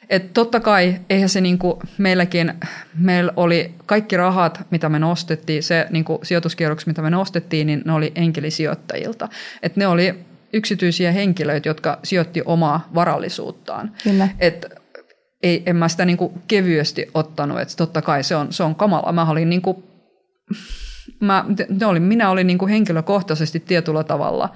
Et 0.10 0.34
totta 0.34 0.60
kai, 0.60 0.96
eihän 1.10 1.30
se 1.30 1.42
niinku, 1.42 1.80
meilläkin, 1.98 2.54
meillä 2.94 3.34
oli 3.36 3.76
kaikki 3.86 4.18
rahat, 4.18 4.62
mitä 4.72 4.90
me 4.90 5.00
nostettiin, 5.00 5.64
se 5.64 5.88
niinku, 5.90 6.20
sijoituskierroksi, 6.24 6.88
mitä 6.88 7.02
me 7.02 7.10
nostettiin, 7.10 7.68
niin 7.68 7.82
ne 7.86 7.94
oli 7.94 8.12
enkelisijoittajilta. 8.16 9.30
Et 9.64 9.76
ne 9.76 9.88
oli 9.88 10.16
yksityisiä 10.54 11.12
henkilöitä, 11.12 11.70
jotka 11.70 12.00
sijoitti 12.04 12.42
omaa 12.46 12.90
varallisuuttaan. 12.96 13.92
Kyllä. 14.04 14.30
Et 14.40 14.66
ei, 15.44 15.64
en 15.66 15.76
mä 15.76 15.88
sitä 15.88 16.06
niinku 16.06 16.34
kevyesti 16.48 17.08
ottanut, 17.14 17.60
että 17.60 17.74
totta 17.78 18.02
kai 18.02 18.24
se 18.24 18.36
on, 18.36 18.54
se 18.54 18.64
on 18.64 18.76
kamala. 18.76 19.12
Mä 19.12 19.30
olin 19.30 19.50
niinku 19.50 19.91
mä, 21.20 21.46
ne 21.70 21.86
oli, 21.86 22.00
minä 22.00 22.30
olin 22.30 22.48
niin 22.48 22.58
kuin 22.58 22.72
henkilökohtaisesti 22.72 23.60
tietyllä 23.60 24.04
tavalla 24.04 24.50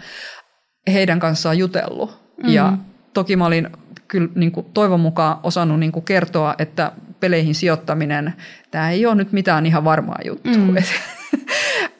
heidän 0.93 1.19
kanssaan 1.19 1.58
jutellut. 1.58 2.10
Mm-hmm. 2.10 2.54
Ja 2.54 2.78
toki 3.13 3.36
mä 3.36 3.45
olin 3.45 3.69
kyllä 4.08 4.30
niin 4.36 4.52
kuin 4.52 4.65
toivon 4.74 5.00
mukaan 5.00 5.38
osannut 5.43 5.80
niin 5.80 5.91
kuin 5.91 6.06
kertoa, 6.06 6.56
että 6.58 6.91
peleihin 7.19 7.56
sijoittaminen, 7.56 8.34
tämä 8.71 8.91
ei 8.91 9.06
ole 9.06 9.15
nyt 9.15 9.32
mitään 9.32 9.65
ihan 9.65 9.84
varmaa 9.84 10.19
juttua. 10.26 10.54
Mm. 10.54 10.76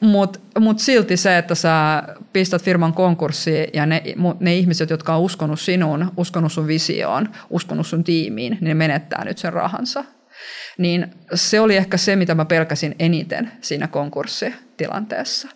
Mutta 0.00 0.38
mut 0.60 0.78
silti 0.78 1.16
se, 1.16 1.38
että 1.38 1.54
sä 1.54 2.02
pistät 2.32 2.62
firman 2.62 2.92
konkurssiin 2.92 3.66
ja 3.72 3.86
ne, 3.86 4.02
ne 4.40 4.54
ihmiset, 4.54 4.90
jotka 4.90 5.14
on 5.14 5.22
uskonut 5.22 5.60
sinuun, 5.60 6.12
uskonut 6.16 6.52
sun 6.52 6.66
visioon, 6.66 7.28
uskonut 7.50 7.86
sun 7.86 8.04
tiimiin, 8.04 8.52
niin 8.52 8.64
ne 8.68 8.74
menettää 8.74 9.24
nyt 9.24 9.38
sen 9.38 9.52
rahansa 9.52 10.04
niin 10.78 11.06
se 11.34 11.60
oli 11.60 11.76
ehkä 11.76 11.96
se, 11.96 12.16
mitä 12.16 12.34
mä 12.34 12.44
pelkäsin 12.44 12.94
eniten 12.98 13.52
siinä 13.60 13.86
konkurssitilanteessa. 13.88 15.48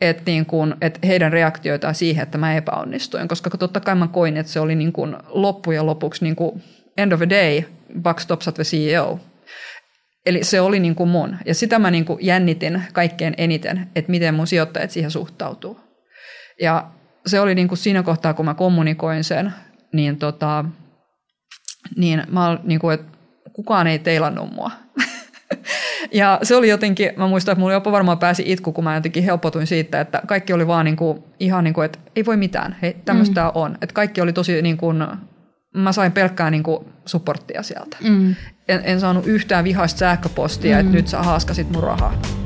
Että 0.00 0.22
niin 0.26 0.46
kun, 0.46 0.76
et 0.80 0.98
heidän 1.06 1.32
reaktioitaan 1.32 1.94
siihen, 1.94 2.22
että 2.22 2.38
mä 2.38 2.56
epäonnistuin, 2.56 3.28
koska 3.28 3.50
totta 3.50 3.80
kai 3.80 3.94
mä 3.94 4.08
koin, 4.08 4.36
että 4.36 4.52
se 4.52 4.60
oli 4.60 4.74
niin 4.74 4.92
kun 4.92 5.18
loppujen 5.28 5.86
lopuksi 5.86 6.24
niin 6.24 6.36
kun 6.36 6.62
end 6.96 7.12
of 7.12 7.18
the 7.18 7.28
day, 7.28 7.62
Buck 8.02 8.20
stops 8.20 8.48
at 8.48 8.54
the 8.54 8.62
CEO. 8.62 9.20
Eli 10.26 10.44
se 10.44 10.60
oli 10.60 10.80
niin 10.80 10.94
kuin 10.94 11.08
mun. 11.08 11.36
Ja 11.46 11.54
sitä 11.54 11.78
mä 11.78 11.90
niin 11.90 12.04
kuin 12.04 12.18
jännitin 12.26 12.82
kaikkein 12.92 13.34
eniten, 13.38 13.90
että 13.96 14.10
miten 14.10 14.34
mun 14.34 14.46
sijoittajat 14.46 14.90
siihen 14.90 15.10
suhtautuu. 15.10 15.80
Ja 16.60 16.90
se 17.26 17.40
oli 17.40 17.54
niin 17.54 17.68
kuin 17.68 17.78
siinä 17.78 18.02
kohtaa, 18.02 18.34
kun 18.34 18.44
mä 18.44 18.54
kommunikoin 18.54 19.24
sen, 19.24 19.52
niin, 19.92 20.18
tota, 20.18 20.64
niin 21.96 22.24
mä 22.28 22.58
niin 22.62 22.80
kuin, 22.80 22.94
että 22.94 23.11
kukaan 23.52 23.86
ei 23.86 23.98
teilannut 23.98 24.54
mua. 24.54 24.70
ja 26.12 26.38
se 26.42 26.56
oli 26.56 26.68
jotenkin, 26.68 27.10
mä 27.16 27.28
muistan, 27.28 27.52
että 27.52 27.60
mulla 27.60 27.72
jopa 27.72 27.92
varmaan 27.92 28.18
pääsi 28.18 28.42
itku, 28.46 28.72
kun 28.72 28.84
mä 28.84 28.94
jotenkin 28.94 29.24
helpotuin 29.24 29.66
siitä, 29.66 30.00
että 30.00 30.22
kaikki 30.26 30.52
oli 30.52 30.66
vaan 30.66 30.84
niin 30.84 30.96
kuin, 30.96 31.24
ihan 31.40 31.64
niin 31.64 31.74
kuin, 31.74 31.84
että 31.84 31.98
ei 32.16 32.26
voi 32.26 32.36
mitään, 32.36 32.76
hei, 32.82 32.96
tämmöistä 33.04 33.42
mm. 33.42 33.50
on. 33.54 33.78
Että 33.80 33.94
kaikki 33.94 34.20
oli 34.20 34.32
tosi 34.32 34.62
niin 34.62 34.76
kuin, 34.76 35.04
mä 35.76 35.92
sain 35.92 36.12
pelkkää 36.12 36.50
niin 36.50 36.62
kuin 36.62 36.84
supporttia 37.06 37.62
sieltä. 37.62 37.96
Mm. 38.00 38.34
En, 38.68 38.80
en 38.84 39.00
saanut 39.00 39.26
yhtään 39.26 39.64
vihaista 39.64 39.98
sähköpostia, 39.98 40.76
mm. 40.76 40.80
että 40.80 40.92
nyt 40.92 41.08
sä 41.08 41.22
haaskasit 41.22 41.70
mun 41.70 41.82
rahaa. 41.82 42.41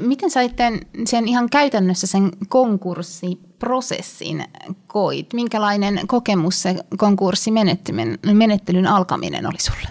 Miten 0.00 0.30
sä 0.30 0.40
sen 1.04 1.28
ihan 1.28 1.50
käytännössä 1.50 2.06
sen 2.06 2.30
konkurssiprosessin 2.48 4.44
koit? 4.86 5.32
Minkälainen 5.32 6.00
kokemus 6.06 6.62
se 6.62 6.74
konkurssimenettelyn 6.98 8.86
alkaminen 8.86 9.46
oli 9.46 9.60
sulle? 9.60 9.88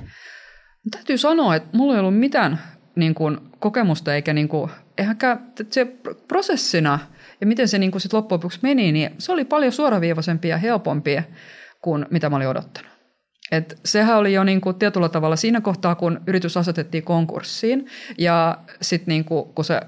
Täytyy 0.91 1.17
sanoa, 1.17 1.55
että 1.55 1.77
mulla 1.77 1.93
ei 1.93 1.99
ollut 1.99 2.19
mitään 2.19 2.59
niin 2.95 3.15
kuin, 3.15 3.37
kokemusta 3.59 4.15
eikä 4.15 4.33
niin 4.33 4.47
kuin, 4.47 4.71
ehkä 4.97 5.37
se 5.69 5.85
prosessina 6.27 6.99
ja 7.41 7.47
miten 7.47 7.67
se 7.67 7.77
niin 7.77 7.91
kuin 7.91 8.01
sit 8.01 8.13
loppujen 8.13 8.37
lopuksi 8.37 8.59
meni, 8.61 8.91
niin 8.91 9.09
se 9.17 9.31
oli 9.31 9.45
paljon 9.45 9.71
suoraviivaisempi 9.71 10.47
ja 10.47 10.57
helpompi 10.57 11.17
kuin 11.81 12.05
mitä 12.09 12.29
mä 12.29 12.35
olin 12.35 12.47
odottanut. 12.47 12.98
Et 13.51 13.79
sehän 13.85 14.17
oli 14.17 14.33
jo 14.33 14.43
niin 14.43 14.61
kuin 14.61 14.75
tietyllä 14.75 15.09
tavalla 15.09 15.35
siinä 15.35 15.61
kohtaa, 15.61 15.95
kun 15.95 16.21
yritys 16.27 16.57
asetettiin 16.57 17.03
konkurssiin 17.03 17.85
ja 18.17 18.57
sitten 18.81 19.11
niin 19.11 19.25
kuin, 19.25 19.49
kun 19.55 19.65
se 19.65 19.81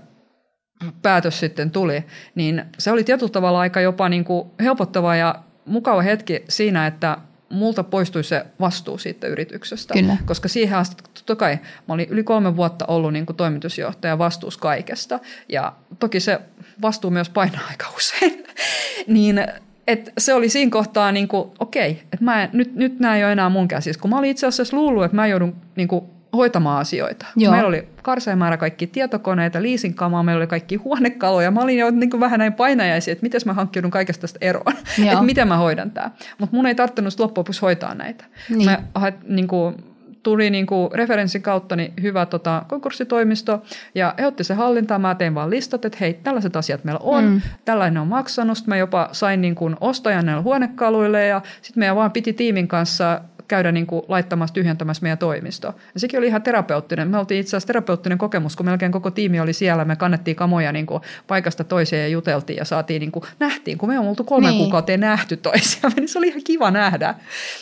päätös 1.02 1.40
sitten 1.40 1.72
tuli, 1.72 2.04
niin 2.36 2.64
se 2.78 2.92
oli 2.92 3.04
tietyllä 3.04 3.32
tavalla 3.32 3.60
aika 3.60 3.82
jopa 3.82 4.10
niin 4.10 4.24
kuin 4.24 4.48
helpottava 4.60 5.16
ja 5.16 5.36
mukava 5.66 6.02
hetki 6.02 6.44
siinä, 6.50 6.88
että 6.88 7.18
multa 7.50 7.84
poistui 7.84 8.24
se 8.24 8.46
vastuu 8.60 8.98
siitä 8.98 9.28
yrityksestä. 9.28 9.94
Kyllä. 9.94 10.18
Koska 10.26 10.48
siihen 10.48 10.78
asti, 10.78 11.04
totta 11.14 11.36
kai, 11.36 11.60
mä 11.88 11.94
olin 11.94 12.10
yli 12.10 12.24
kolme 12.24 12.56
vuotta 12.56 12.86
ollut 12.86 13.14
niin 13.14 13.26
kuin 13.26 13.36
toimitusjohtaja 13.36 14.18
vastuus 14.18 14.58
kaikesta. 14.58 15.20
Ja 15.50 15.74
toki 16.00 16.20
se 16.20 16.40
vastuu 16.82 17.12
myös 17.12 17.30
painaa 17.30 17.68
aika 17.70 17.86
usein. 17.98 18.44
niin 19.08 19.46
et 19.88 20.14
se 20.18 20.34
oli 20.34 20.50
siinä 20.50 20.72
kohtaa, 20.72 21.12
niin 21.12 21.28
kuin, 21.28 21.50
okei, 21.60 21.92
että 21.92 22.26
mä 22.26 22.44
en, 22.44 22.50
nyt, 22.54 22.76
nyt 22.76 23.00
nämä 23.00 23.18
ei 23.18 23.24
ole 23.24 23.32
enää 23.32 23.50
mun 23.50 23.68
käsissä. 23.68 24.02
Kun 24.02 24.10
mä 24.10 24.18
olin 24.18 24.30
itse 24.30 24.48
asiassa 24.48 24.78
luullut, 24.78 25.04
että 25.04 25.16
mä 25.16 25.28
joudun 25.28 25.56
niin 25.76 25.88
kuin, 25.88 26.06
hoitamaan 26.34 26.82
asioita. 26.82 27.26
Joo. 27.36 27.54
Meillä 27.54 27.68
oli 27.68 27.88
karseen 28.02 28.38
määrä 28.38 28.58
kaikki 28.58 28.88
tietokoneita, 28.88 29.64
leasingkamaa, 29.64 30.24
meillä 30.24 30.40
oli 30.40 30.48
kaikki 30.48 30.76
huonekaluja. 30.76 31.52
Mä 31.52 31.62
olin 31.62 31.78
jo 31.78 31.90
niin 31.90 32.10
kuin 32.10 32.22
vähän 32.22 32.40
näin 32.40 32.54
painajaisia, 32.54 33.12
että 33.12 33.24
miten 33.24 33.42
mä 33.46 33.54
hankkiudun 33.54 33.92
kaikesta 33.92 34.22
tästä 34.22 34.40
eroon. 34.42 34.74
että 35.06 35.22
miten 35.22 35.48
mä 35.48 35.58
hoidan 35.58 35.92
tämä. 35.92 36.12
Mutta 36.38 36.56
mun 36.56 36.66
ei 36.66 36.76
tarttunut 36.76 37.20
loppujen 37.20 37.46
hoitaa 37.62 37.96
näitä. 37.96 38.26
Niin. 38.50 38.66
Mä 38.66 39.12
niin 39.28 39.48
kuin, 39.48 39.76
tuli 40.24 40.50
niin 40.50 40.66
kuin 40.66 40.92
referenssin 40.94 41.42
kautta 41.42 41.76
niin 41.76 41.94
hyvä 42.02 42.26
tota, 42.26 42.66
konkurssitoimisto 42.68 43.64
ja 43.96 44.16
he 44.20 44.28
otti 44.28 44.44
se 44.44 44.54
hallintaan. 44.54 45.02
Mä 45.02 45.16
tein 45.16 45.36
vaan 45.36 45.50
listat, 45.50 45.86
että 45.86 45.98
hei, 46.02 46.14
tällaiset 46.14 46.56
asiat 46.56 46.84
meillä 46.84 47.00
on, 47.04 47.24
mm. 47.24 47.42
tällainen 47.66 48.02
on 48.02 48.08
maksanut. 48.08 48.58
Sitten 48.58 48.72
mä 48.72 48.78
jopa 48.78 49.10
sain 49.12 49.42
niin 49.42 49.56
kuin 49.56 49.76
ostajan 49.82 50.26
näille 50.26 50.44
huonekaluille 50.44 51.26
ja 51.26 51.42
sitten 51.62 51.82
meidän 51.82 51.96
vaan 51.96 52.12
piti 52.12 52.34
tiimin 52.34 52.68
kanssa 52.68 53.22
käydä 53.52 53.72
niin 53.72 53.88
kuin 53.88 54.02
laittamassa, 54.08 54.54
tyhjentämässä 54.54 55.04
meidän 55.04 55.18
toimisto. 55.18 55.68
Ja 55.94 56.00
sekin 56.00 56.18
oli 56.18 56.28
ihan 56.28 56.42
terapeuttinen. 56.42 57.08
Me 57.08 57.18
oltiin 57.18 57.40
itse 57.40 57.50
asiassa 57.50 57.68
terapeuttinen 57.68 58.18
kokemus, 58.18 58.56
kun 58.56 58.66
melkein 58.66 58.92
koko 58.92 59.12
tiimi 59.12 59.40
oli 59.40 59.54
siellä. 59.54 59.86
Me 59.86 59.96
kannettiin 59.96 60.36
kamoja 60.36 60.72
niin 60.72 60.86
kuin 60.86 61.02
paikasta 61.28 61.64
toiseen 61.64 62.02
ja 62.02 62.08
juteltiin 62.08 62.58
ja 62.58 62.66
saatiin, 62.66 63.00
niin 63.00 63.12
kuin, 63.12 63.24
nähtiin, 63.40 63.78
kun 63.78 63.90
me 63.90 64.00
on 64.00 64.08
oltu 64.08 64.24
kolme 64.24 64.50
niin. 64.50 64.58
kuukauteen 64.58 65.00
nähty 65.00 65.38
toisiamme, 65.38 65.96
niin 66.00 66.10
se 66.10 66.18
oli 66.18 66.28
ihan 66.28 66.42
kiva 66.44 66.72
nähdä. 66.72 67.16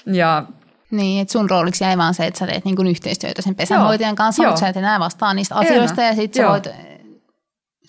Ja 0.05 0.45
niin, 0.91 1.21
että 1.21 1.31
sun 1.31 1.49
rooliksi 1.49 1.83
jäi 1.83 1.97
vaan 1.97 2.13
se, 2.13 2.25
että 2.25 2.39
sä 2.39 2.47
teet 2.47 2.65
niin 2.65 2.87
yhteistyötä 2.87 3.41
sen 3.41 3.55
pesänhoitajan 3.55 4.15
kanssa, 4.15 4.43
Joo. 4.43 4.49
mutta 4.49 4.59
sä 4.59 4.67
et 4.69 4.77
enää 4.77 4.99
vastaa 4.99 5.33
niistä 5.33 5.55
asioista 5.55 6.01
ja 6.01 6.15
sitten 6.15 6.43
sä 6.43 6.49
voit 6.49 6.67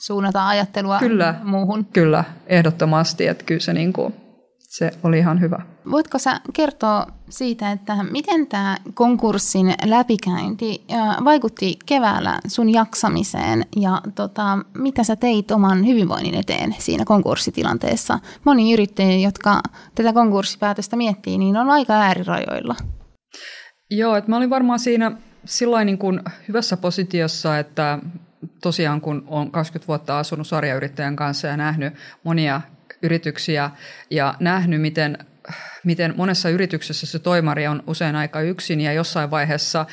suunnata 0.00 0.48
ajattelua 0.48 0.98
kyllä, 0.98 1.34
muuhun. 1.44 1.84
Kyllä, 1.92 2.24
ehdottomasti, 2.46 3.26
että 3.26 3.44
kyllä 3.44 3.60
se 3.60 3.72
niin 3.72 3.92
kuin, 3.92 4.14
se 4.70 4.90
oli 5.02 5.18
ihan 5.18 5.40
hyvä. 5.40 5.62
Voitko 5.90 6.18
sä 6.18 6.40
kertoa 6.52 7.06
siitä, 7.28 7.72
että 7.72 8.02
miten 8.02 8.46
tämä 8.46 8.76
konkurssin 8.94 9.74
läpikäynti 9.84 10.84
vaikutti 11.24 11.78
keväällä 11.86 12.40
sun 12.46 12.70
jaksamiseen 12.70 13.64
ja 13.76 14.00
tota, 14.14 14.58
mitä 14.74 15.04
sä 15.04 15.16
teit 15.16 15.50
oman 15.50 15.86
hyvinvoinnin 15.86 16.34
eteen 16.34 16.76
siinä 16.78 17.04
konkurssitilanteessa? 17.04 18.18
Moni 18.44 18.72
yrittäjä, 18.72 19.16
jotka 19.16 19.60
tätä 19.94 20.12
konkurssipäätöstä 20.12 20.96
miettii, 20.96 21.38
niin 21.38 21.56
on 21.56 21.70
aika 21.70 21.92
äärirajoilla. 21.92 22.74
Joo, 23.90 24.16
että 24.16 24.30
mä 24.30 24.36
olin 24.36 24.50
varmaan 24.50 24.78
siinä 24.78 25.12
sillä 25.44 25.84
niin 25.84 25.98
kuin 25.98 26.20
hyvässä 26.48 26.76
positiossa, 26.76 27.58
että 27.58 27.98
tosiaan 28.62 29.00
kun 29.00 29.24
olen 29.26 29.50
20 29.50 29.88
vuotta 29.88 30.18
asunut 30.18 30.46
sarjayrittäjän 30.46 31.16
kanssa 31.16 31.48
ja 31.48 31.56
nähnyt 31.56 31.94
monia 32.24 32.60
yrityksiä 33.02 33.70
ja 34.10 34.34
nähnyt, 34.40 34.80
miten, 34.80 35.18
miten 35.84 36.14
monessa 36.16 36.48
yrityksessä 36.48 37.06
se 37.06 37.18
toimari 37.18 37.66
on 37.66 37.82
usein 37.86 38.16
aika 38.16 38.40
yksin 38.40 38.80
ja 38.80 38.92
jossain 38.92 39.30
vaiheessa 39.30 39.86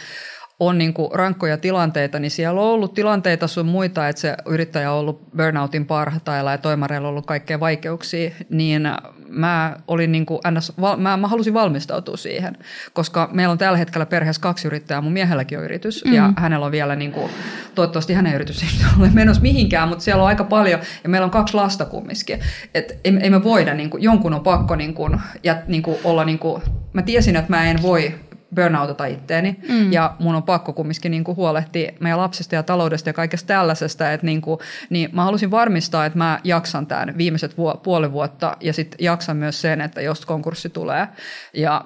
on 0.60 0.78
niin 0.78 0.94
kuin 0.94 1.12
rankkoja 1.14 1.58
tilanteita, 1.58 2.20
niin 2.20 2.32
siellä 2.32 2.62
on 2.62 2.68
ollut 2.68 2.94
tilanteita 2.94 3.48
sun 3.48 3.66
muita, 3.66 4.08
että 4.08 4.22
se 4.22 4.36
yrittäjä 4.46 4.92
on 4.92 5.00
ollut 5.00 5.32
burnoutin 5.38 5.86
parhatailla 5.86 6.52
ja 6.52 6.58
toimareilla 6.58 7.08
on 7.08 7.10
ollut 7.10 7.26
kaikkea 7.26 7.60
vaikeuksia, 7.60 8.32
niin 8.50 8.90
mä, 9.30 9.76
olin 9.88 10.12
niin 10.12 10.26
kuin 10.26 10.40
ns, 10.52 10.74
mä, 10.98 11.18
mä 11.18 11.28
halusin 11.28 11.54
valmistautua 11.54 12.18
siihen, 12.18 12.58
koska 12.94 13.30
meillä 13.34 13.52
on 13.52 13.58
tällä 13.58 13.78
hetkellä 13.78 14.06
perheessä 14.06 14.42
kaksi 14.42 14.68
yrittäjää, 14.68 15.02
mun 15.02 15.14
miehelläkin 15.14 15.58
on 15.58 15.64
yritys 15.64 16.06
mm. 16.06 16.14
ja 16.14 16.34
hänellä 16.38 16.66
on 16.66 16.72
vielä, 16.72 16.96
niin 16.96 17.12
kuin, 17.12 17.32
toivottavasti 17.76 18.14
hänen 18.14 18.36
yritys 18.36 18.64
ei 18.64 18.70
ole 19.00 19.10
menossa 19.14 19.42
mihinkään, 19.42 19.90
mutta 19.90 20.04
siellä 20.04 20.24
on 20.24 20.30
aika 20.30 20.44
paljon 20.44 20.80
ja 21.04 21.10
meillä 21.10 21.26
on 21.26 21.32
kaksi 21.32 21.54
lasta 21.54 21.86
kumminkin, 21.86 22.40
että 22.74 22.94
ei, 23.04 23.18
ei 23.22 23.30
me 23.30 23.44
voida, 23.44 23.74
niin 23.74 23.90
kuin, 23.90 24.04
jonkun 24.04 24.34
on 24.34 24.42
pakko 24.42 24.76
niin 24.76 24.94
kuin, 24.94 25.22
ja, 25.44 25.56
niin 25.68 25.84
kuin 25.84 25.98
olla, 26.04 26.26
niin 26.26 26.40
kuin, 26.40 26.62
mä 26.94 27.02
tiesin, 27.02 27.36
että 27.36 27.50
mä 27.50 27.66
en 27.66 27.82
voi 27.82 28.14
burnoutata 28.56 29.06
itteeni. 29.06 29.60
Mm. 29.70 29.94
Ja 29.94 30.16
mun 30.20 30.36
on 30.36 30.44
pakko 30.44 30.74
kumminkin 30.74 31.12
niin 31.12 31.24
kuin 31.24 31.36
huolehtia 31.36 31.92
meidän 32.00 32.20
lapsesta 32.20 32.56
ja 32.56 32.64
taloudesta 32.64 33.10
ja 33.10 33.14
kaikesta 33.14 33.48
tällaisesta. 33.48 34.12
Että 34.12 34.26
niin, 34.26 34.42
kuin, 34.42 34.60
niin 34.90 35.10
mä 35.14 35.24
halusin 35.24 35.52
varmistaa, 35.52 36.06
että 36.06 36.18
mä 36.18 36.40
jaksan 36.44 36.88
tämän 36.88 37.18
viimeiset 37.18 37.58
vu- 37.58 37.78
puoli 37.84 38.12
vuotta 38.12 38.58
ja 38.62 38.74
sitten 38.74 38.98
jaksan 39.02 39.38
myös 39.38 39.62
sen, 39.62 39.82
että 39.82 40.02
jos 40.02 40.26
konkurssi 40.26 40.70
tulee. 40.70 41.08
Ja 41.54 41.86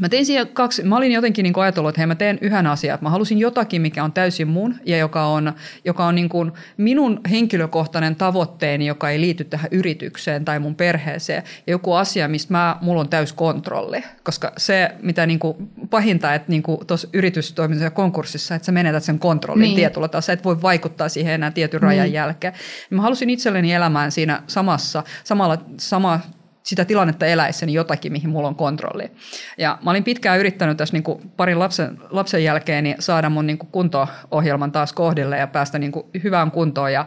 Mä 0.00 0.08
tein 0.08 0.26
siihen 0.26 0.48
kaksi, 0.48 0.82
mä 0.82 0.96
olin 0.96 1.12
jotenkin 1.12 1.42
niin 1.42 1.58
ajatellut, 1.58 1.88
että 1.88 2.00
hei 2.00 2.06
mä 2.06 2.14
teen 2.14 2.38
yhden 2.40 2.66
asian, 2.66 2.94
että 2.94 3.04
mä 3.04 3.10
halusin 3.10 3.38
jotakin, 3.38 3.82
mikä 3.82 4.04
on 4.04 4.12
täysin 4.12 4.48
mun 4.48 4.74
ja 4.86 4.96
joka 4.96 5.26
on, 5.26 5.52
joka 5.84 6.06
on 6.06 6.14
niin 6.14 6.28
kuin 6.28 6.52
minun 6.76 7.20
henkilökohtainen 7.30 8.16
tavoitteeni, 8.16 8.86
joka 8.86 9.10
ei 9.10 9.20
liity 9.20 9.44
tähän 9.44 9.68
yritykseen 9.70 10.44
tai 10.44 10.58
mun 10.58 10.74
perheeseen. 10.74 11.42
Ja 11.66 11.70
joku 11.70 11.92
asia, 11.92 12.28
mistä 12.28 12.52
mä, 12.54 12.76
mulla 12.80 13.00
on 13.00 13.08
täys 13.08 13.32
kontrolli, 13.32 14.04
koska 14.22 14.52
se, 14.56 14.90
mitä 15.02 15.26
niin 15.26 15.38
kuin 15.38 15.56
pahinta, 15.90 16.34
että 16.34 16.52
niin 16.52 16.62
tuossa 16.86 17.08
yritystoiminnassa 17.12 17.86
ja 17.86 17.90
konkurssissa, 17.90 18.54
että 18.54 18.66
sä 18.66 18.72
menetät 18.72 19.04
sen 19.04 19.18
kontrollin 19.18 19.62
niin. 19.62 19.76
tietyllä 19.76 20.20
sä 20.20 20.32
et 20.32 20.44
voi 20.44 20.62
vaikuttaa 20.62 21.08
siihen 21.08 21.34
enää 21.34 21.50
tietyn 21.50 21.82
rajan 21.82 22.04
niin. 22.04 22.14
jälkeen. 22.14 22.52
Mä 22.90 23.02
halusin 23.02 23.30
itselleni 23.30 23.72
elämään 23.72 24.12
siinä 24.12 24.42
samassa, 24.46 25.02
samalla, 25.24 25.58
sama 25.76 26.20
sitä 26.62 26.84
tilannetta 26.84 27.26
eläessäni 27.26 27.72
jotakin, 27.72 28.12
mihin 28.12 28.30
mulla 28.30 28.48
on 28.48 28.54
kontrolli. 28.54 29.10
Ja 29.58 29.78
mä 29.84 29.90
olin 29.90 30.04
pitkään 30.04 30.38
yrittänyt 30.38 30.76
tässä 30.76 30.92
niin 30.92 31.02
kuin 31.02 31.32
parin 31.36 31.58
lapsen, 31.58 31.98
lapsen 32.10 32.44
jälkeen 32.44 32.84
niin 32.84 32.96
saada 32.98 33.30
mun 33.30 33.46
niin 33.46 33.58
kuin 33.58 33.70
kunto-ohjelman 33.72 34.72
taas 34.72 34.92
kohdille 34.92 35.38
ja 35.38 35.46
päästä 35.46 35.78
niin 35.78 35.92
kuin 35.92 36.06
hyvään 36.24 36.50
kuntoon. 36.50 36.92
Ja, 36.92 37.06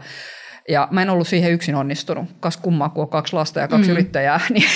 ja 0.69 0.87
mä 0.91 1.01
en 1.01 1.09
ollut 1.09 1.27
siihen 1.27 1.51
yksin 1.51 1.75
onnistunut. 1.75 2.25
Kas 2.39 2.57
kummaa, 2.57 2.89
kun 2.89 3.03
on 3.03 3.09
kaksi 3.09 3.33
lasta 3.33 3.59
ja 3.59 3.67
kaksi 3.67 3.89
mm. 3.89 3.91
yrittäjää, 3.91 4.39
niin 4.53 4.67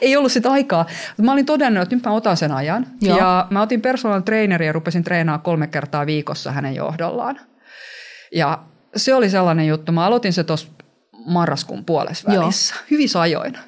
ei 0.00 0.16
ollut 0.16 0.32
sitä 0.32 0.50
aikaa. 0.50 0.86
Mä 1.22 1.32
olin 1.32 1.46
todennut, 1.46 1.82
että 1.82 1.96
nyt 1.96 2.04
mä 2.04 2.12
otan 2.12 2.36
sen 2.36 2.52
ajan. 2.52 2.86
Joo. 3.00 3.18
Ja 3.18 3.46
mä 3.50 3.62
otin 3.62 3.80
personal 3.80 4.20
traineri 4.20 4.66
ja 4.66 4.72
rupesin 4.72 5.04
treenaamaan 5.04 5.42
kolme 5.42 5.66
kertaa 5.66 6.06
viikossa 6.06 6.52
hänen 6.52 6.74
johdollaan. 6.74 7.40
Ja 8.34 8.58
se 8.96 9.14
oli 9.14 9.30
sellainen 9.30 9.66
juttu. 9.66 9.92
Mä 9.92 10.06
aloitin 10.06 10.32
se 10.32 10.44
tuossa 10.44 10.68
marraskuun 11.26 11.84
puolessa 11.84 12.32
välissä. 12.32 12.74
Hyvissä 12.90 13.20
ajoin. 13.20 13.58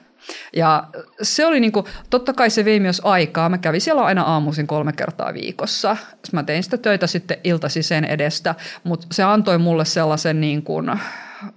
Ja 0.57 0.85
se 1.23 1.47
oli 1.47 1.61
niin 1.61 1.73
kuin, 1.73 1.87
totta 2.11 2.33
kai 2.33 2.51
se 2.51 2.65
vei 2.65 2.81
myös 2.81 3.01
aikaa. 3.05 3.49
Mä 3.49 3.59
kävin 3.59 3.81
siellä 3.81 4.03
aina 4.03 4.23
aamuisin 4.23 4.67
kolme 4.67 4.93
kertaa 4.93 5.35
viikossa. 5.35 5.97
Mä 6.33 6.43
tein 6.43 6.63
sitä 6.63 6.79
töitä 6.79 7.07
sitten 7.07 7.39
iltasi 7.45 7.83
sen 7.83 8.05
edestä, 8.05 8.55
mutta 8.85 9.07
se 9.13 9.23
antoi 9.23 9.59
mulle 9.59 9.85
sellaisen 9.85 10.41
niin 10.41 10.63
kuin, 10.63 10.91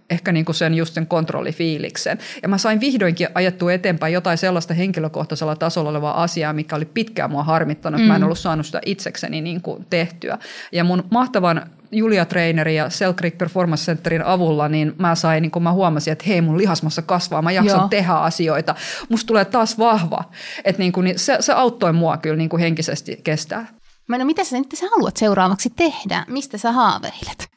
ehkä 0.10 0.32
niin 0.32 0.46
kuin 0.46 0.56
sen 0.56 0.74
just 0.74 0.94
sen 0.94 1.08
kontrollifiiliksen. 1.08 2.18
Ja 2.44 2.50
mä 2.50 2.58
sain 2.58 2.80
vihdoinkin 2.80 3.28
ajettua 3.36 3.74
eteenpäin 3.74 4.14
jotain 4.14 4.38
sellaista 4.38 4.74
henkilökohtaisella 4.74 5.56
tasolla 5.56 5.90
olevaa 5.90 6.24
asiaa, 6.24 6.54
mikä 6.54 6.76
oli 6.76 6.86
pitkään 6.86 7.32
mua 7.32 7.44
harmittanut. 7.44 8.02
Mm. 8.02 8.08
Mä 8.08 8.16
en 8.16 8.22
mm. 8.22 8.26
ollut 8.26 8.40
saanut 8.40 8.66
sitä 8.66 8.82
itsekseni 8.86 9.42
niin 9.42 9.62
kuin 9.62 9.86
tehtyä. 9.90 10.38
Ja 10.72 10.84
mun 10.84 11.04
mahtavan 11.12 11.70
Julia 11.94 12.26
Traineri 12.26 12.76
ja 12.76 12.90
Creek 13.18 13.38
Performance 13.38 13.86
Centerin 13.86 14.26
avulla, 14.26 14.70
niin 14.70 14.94
mä 14.98 15.16
sain, 15.16 15.42
niin 15.42 15.52
kun 15.52 15.64
mä 15.64 15.72
huomasin, 15.72 16.12
että 16.12 16.26
hei 16.28 16.42
mun 16.42 16.58
lihasmassa 16.58 17.02
kasvaa, 17.02 17.42
mä 17.42 17.52
jaksan 17.52 17.80
Joo. 17.80 17.88
tehdä 17.88 18.14
asioita. 18.14 18.76
Musta 19.10 19.28
tulee 19.28 19.46
taas 19.46 19.78
vahva. 19.78 20.24
Että 20.66 20.82
niin 20.82 20.92
kuin, 20.92 21.04
niin 21.04 21.20
se, 21.20 21.38
se 21.40 21.54
auttoi 21.54 21.94
mua 21.94 22.18
kyllä 22.18 22.36
niin 22.36 22.50
kuin 22.50 22.60
henkisesti 22.60 23.20
kestää. 23.24 23.68
Mä 24.08 24.18
no 24.18 24.26
mitä 24.26 24.44
sä 24.44 24.58
nyt 24.58 24.68
sä 24.74 24.86
haluat 24.92 25.18
seuraavaksi 25.18 25.70
tehdä? 25.70 26.26
Mistä 26.28 26.58
sä 26.58 26.72
haaveilet? 26.72 27.48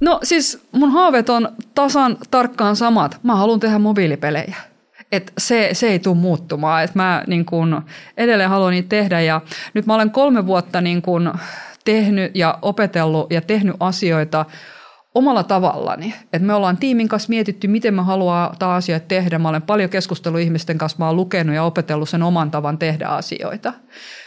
No 0.00 0.20
siis 0.22 0.58
mun 0.72 0.90
haaveet 0.90 1.28
on 1.30 1.48
tasan 1.74 2.16
tarkkaan 2.30 2.76
samat. 2.76 3.18
Mä 3.22 3.36
haluan 3.36 3.60
tehdä 3.60 3.78
mobiilipelejä. 3.78 4.56
Et 5.12 5.32
se, 5.38 5.70
se 5.72 5.88
ei 5.88 5.98
tule 5.98 6.16
muuttumaan. 6.16 6.84
Et 6.84 6.94
mä 6.94 7.24
niin 7.26 7.44
kun, 7.44 7.82
edelleen 8.16 8.50
haluan 8.50 8.70
niitä 8.70 8.88
tehdä 8.88 9.20
ja 9.20 9.40
nyt 9.74 9.86
mä 9.86 9.94
olen 9.94 10.10
kolme 10.10 10.46
vuotta 10.46 10.80
niin 10.80 11.02
kun, 11.02 11.32
tehnyt 11.84 12.32
ja 12.34 12.58
opetellut 12.62 13.32
ja 13.32 13.40
tehnyt 13.40 13.76
asioita 13.80 14.44
omalla 15.14 15.42
tavallani. 15.42 16.14
Et 16.32 16.42
me 16.42 16.54
ollaan 16.54 16.76
tiimin 16.76 17.08
kanssa 17.08 17.28
mietitty, 17.28 17.68
miten 17.68 17.94
me 17.94 18.02
haluaa 18.02 18.56
asia 18.60 19.00
tehdä. 19.00 19.38
Mä 19.38 19.48
olen 19.48 19.62
paljon 19.62 19.90
keskustellut 19.90 20.40
ihmisten 20.40 20.78
kanssa, 20.78 20.98
mä 20.98 21.06
olen 21.06 21.16
lukenut 21.16 21.54
ja 21.54 21.64
opetellut 21.64 22.08
sen 22.08 22.22
oman 22.22 22.50
tavan 22.50 22.78
tehdä 22.78 23.06
asioita. 23.06 23.72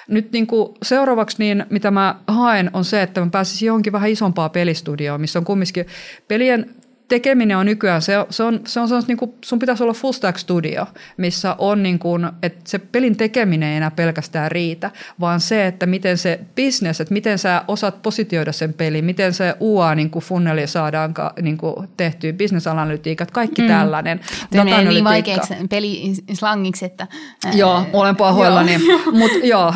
Nyt 0.07 0.31
niin 0.31 0.47
kuin 0.47 0.73
seuraavaksi, 0.83 1.35
niin 1.39 1.65
mitä 1.69 1.91
mä 1.91 2.15
haen, 2.27 2.69
on 2.73 2.85
se, 2.85 3.01
että 3.01 3.21
mä 3.21 3.29
pääsisin 3.31 3.67
johonkin 3.67 3.93
vähän 3.93 4.09
isompaa 4.09 4.49
pelistudioon, 4.49 5.21
missä 5.21 5.39
on 5.39 5.45
kumminkin 5.45 5.85
pelien 6.27 6.75
tekeminen 7.07 7.57
on 7.57 7.65
nykyään, 7.65 8.01
se, 8.01 8.13
se 8.29 8.43
on, 8.43 8.59
se 8.67 8.79
on, 8.79 8.87
se 8.87 8.95
on 8.95 9.03
niin 9.07 9.17
kuin, 9.17 9.33
sun 9.45 9.59
pitäisi 9.59 9.83
olla 9.83 9.93
full 9.93 10.11
stack 10.11 10.37
studio, 10.37 10.85
missä 11.17 11.55
on 11.57 11.83
niin 11.83 11.99
kuin, 11.99 12.29
että 12.43 12.59
se 12.63 12.79
pelin 12.79 13.17
tekeminen 13.17 13.69
ei 13.69 13.77
enää 13.77 13.91
pelkästään 13.91 14.51
riitä, 14.51 14.91
vaan 15.19 15.39
se, 15.39 15.67
että 15.67 15.85
miten 15.85 16.17
se 16.17 16.39
business, 16.55 17.01
että 17.01 17.13
miten 17.13 17.39
sä 17.39 17.63
osaat 17.67 18.01
positioida 18.01 18.51
sen 18.51 18.73
pelin, 18.73 19.05
miten 19.05 19.33
se 19.33 19.55
UA 19.59 19.95
niin 19.95 20.09
kuin 20.09 20.23
funneli 20.23 20.67
saadaan 20.67 21.13
niin 21.41 21.57
kuin 21.57 21.75
tehtyä, 21.97 22.33
business-analytiikat, 22.33 23.31
kaikki 23.31 23.61
mm. 23.61 23.67
tällainen. 23.67 24.19
Menee 24.53 24.83
niin 24.83 25.03
vaikeaksi 25.03 25.53
pelislangiksi, 25.69 26.85
että... 26.85 27.07
Joo, 27.53 27.85
olen 27.93 28.15
pahoillani, 28.15 28.77
mutta 29.11 29.37
joo. 29.43 29.73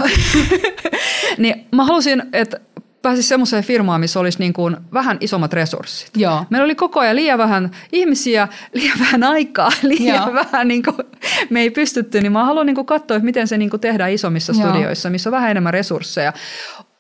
niin 1.37 1.65
mä 1.71 1.85
halusin, 1.85 2.23
että 2.33 2.59
pääsisi 3.07 3.27
semmoiseen 3.27 3.63
firmaan, 3.63 4.01
missä 4.01 4.19
olisi 4.19 4.39
niin 4.39 4.53
kuin 4.53 4.77
vähän 4.93 5.17
isommat 5.19 5.53
resurssit. 5.53 6.17
Joo. 6.17 6.45
Meillä 6.49 6.65
oli 6.65 6.75
koko 6.75 6.99
ajan 6.99 7.15
liian 7.15 7.37
vähän 7.37 7.71
ihmisiä, 7.91 8.47
liian 8.73 8.99
vähän 8.99 9.23
aikaa, 9.23 9.69
liian 9.83 10.15
Joo. 10.15 10.33
vähän, 10.33 10.67
niin 10.67 10.83
kuin, 10.83 10.95
me 11.49 11.61
ei 11.61 11.69
pystytty, 11.69 12.21
niin 12.21 12.31
mä 12.31 12.45
haluan 12.45 12.65
niin 12.65 12.75
kuin 12.75 12.85
katsoa, 12.85 13.17
että 13.17 13.25
miten 13.25 13.47
se 13.47 13.57
niin 13.57 13.69
kuin 13.69 13.79
tehdään 13.79 14.11
isommissa 14.11 14.53
Joo. 14.53 14.69
studioissa, 14.69 15.09
missä 15.09 15.29
on 15.29 15.31
vähän 15.31 15.51
enemmän 15.51 15.73
resursseja 15.73 16.33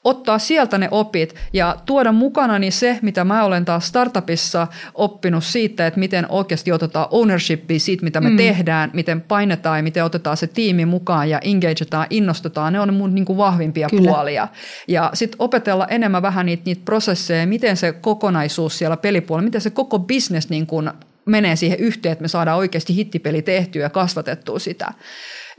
ottaa 0.07 0.39
sieltä 0.39 0.77
ne 0.77 0.87
opit 0.91 1.35
ja 1.53 1.75
tuoda 1.85 2.11
mukanani 2.11 2.71
se, 2.71 2.99
mitä 3.01 3.23
mä 3.23 3.43
olen 3.43 3.65
taas 3.65 3.87
startupissa 3.87 4.67
oppinut 4.93 5.43
siitä, 5.43 5.87
että 5.87 5.99
miten 5.99 6.25
oikeasti 6.29 6.71
otetaan 6.71 7.07
ownershipia 7.11 7.79
siitä, 7.79 8.03
mitä 8.03 8.21
me 8.21 8.29
mm. 8.29 8.37
tehdään, 8.37 8.89
miten 8.93 9.21
painetaan 9.21 9.79
ja 9.79 9.83
miten 9.83 10.05
otetaan 10.05 10.37
se 10.37 10.47
tiimi 10.47 10.85
mukaan 10.85 11.29
ja 11.29 11.39
engagetaan, 11.39 12.07
innostutaan. 12.09 12.73
Ne 12.73 12.79
on 12.79 12.93
mun 12.93 13.15
niin 13.15 13.25
kuin 13.25 13.37
vahvimpia 13.37 13.89
Kyllä. 13.89 14.11
puolia. 14.11 14.47
Ja 14.87 15.09
sitten 15.13 15.35
opetella 15.39 15.87
enemmän 15.87 16.21
vähän 16.21 16.45
niitä, 16.45 16.63
niitä 16.65 16.81
prosesseja, 16.85 17.47
miten 17.47 17.77
se 17.77 17.91
kokonaisuus 17.91 18.77
siellä 18.77 18.97
pelipuolella, 18.97 19.45
miten 19.45 19.61
se 19.61 19.69
koko 19.69 19.99
business 19.99 20.49
niin 20.49 20.67
kuin 20.67 20.91
menee 21.25 21.55
siihen 21.55 21.79
yhteen, 21.79 22.11
että 22.11 22.21
me 22.21 22.27
saadaan 22.27 22.57
oikeasti 22.57 22.95
hittipeli 22.95 23.41
tehtyä 23.41 23.83
ja 23.83 23.89
kasvatettua 23.89 24.59
sitä. 24.59 24.93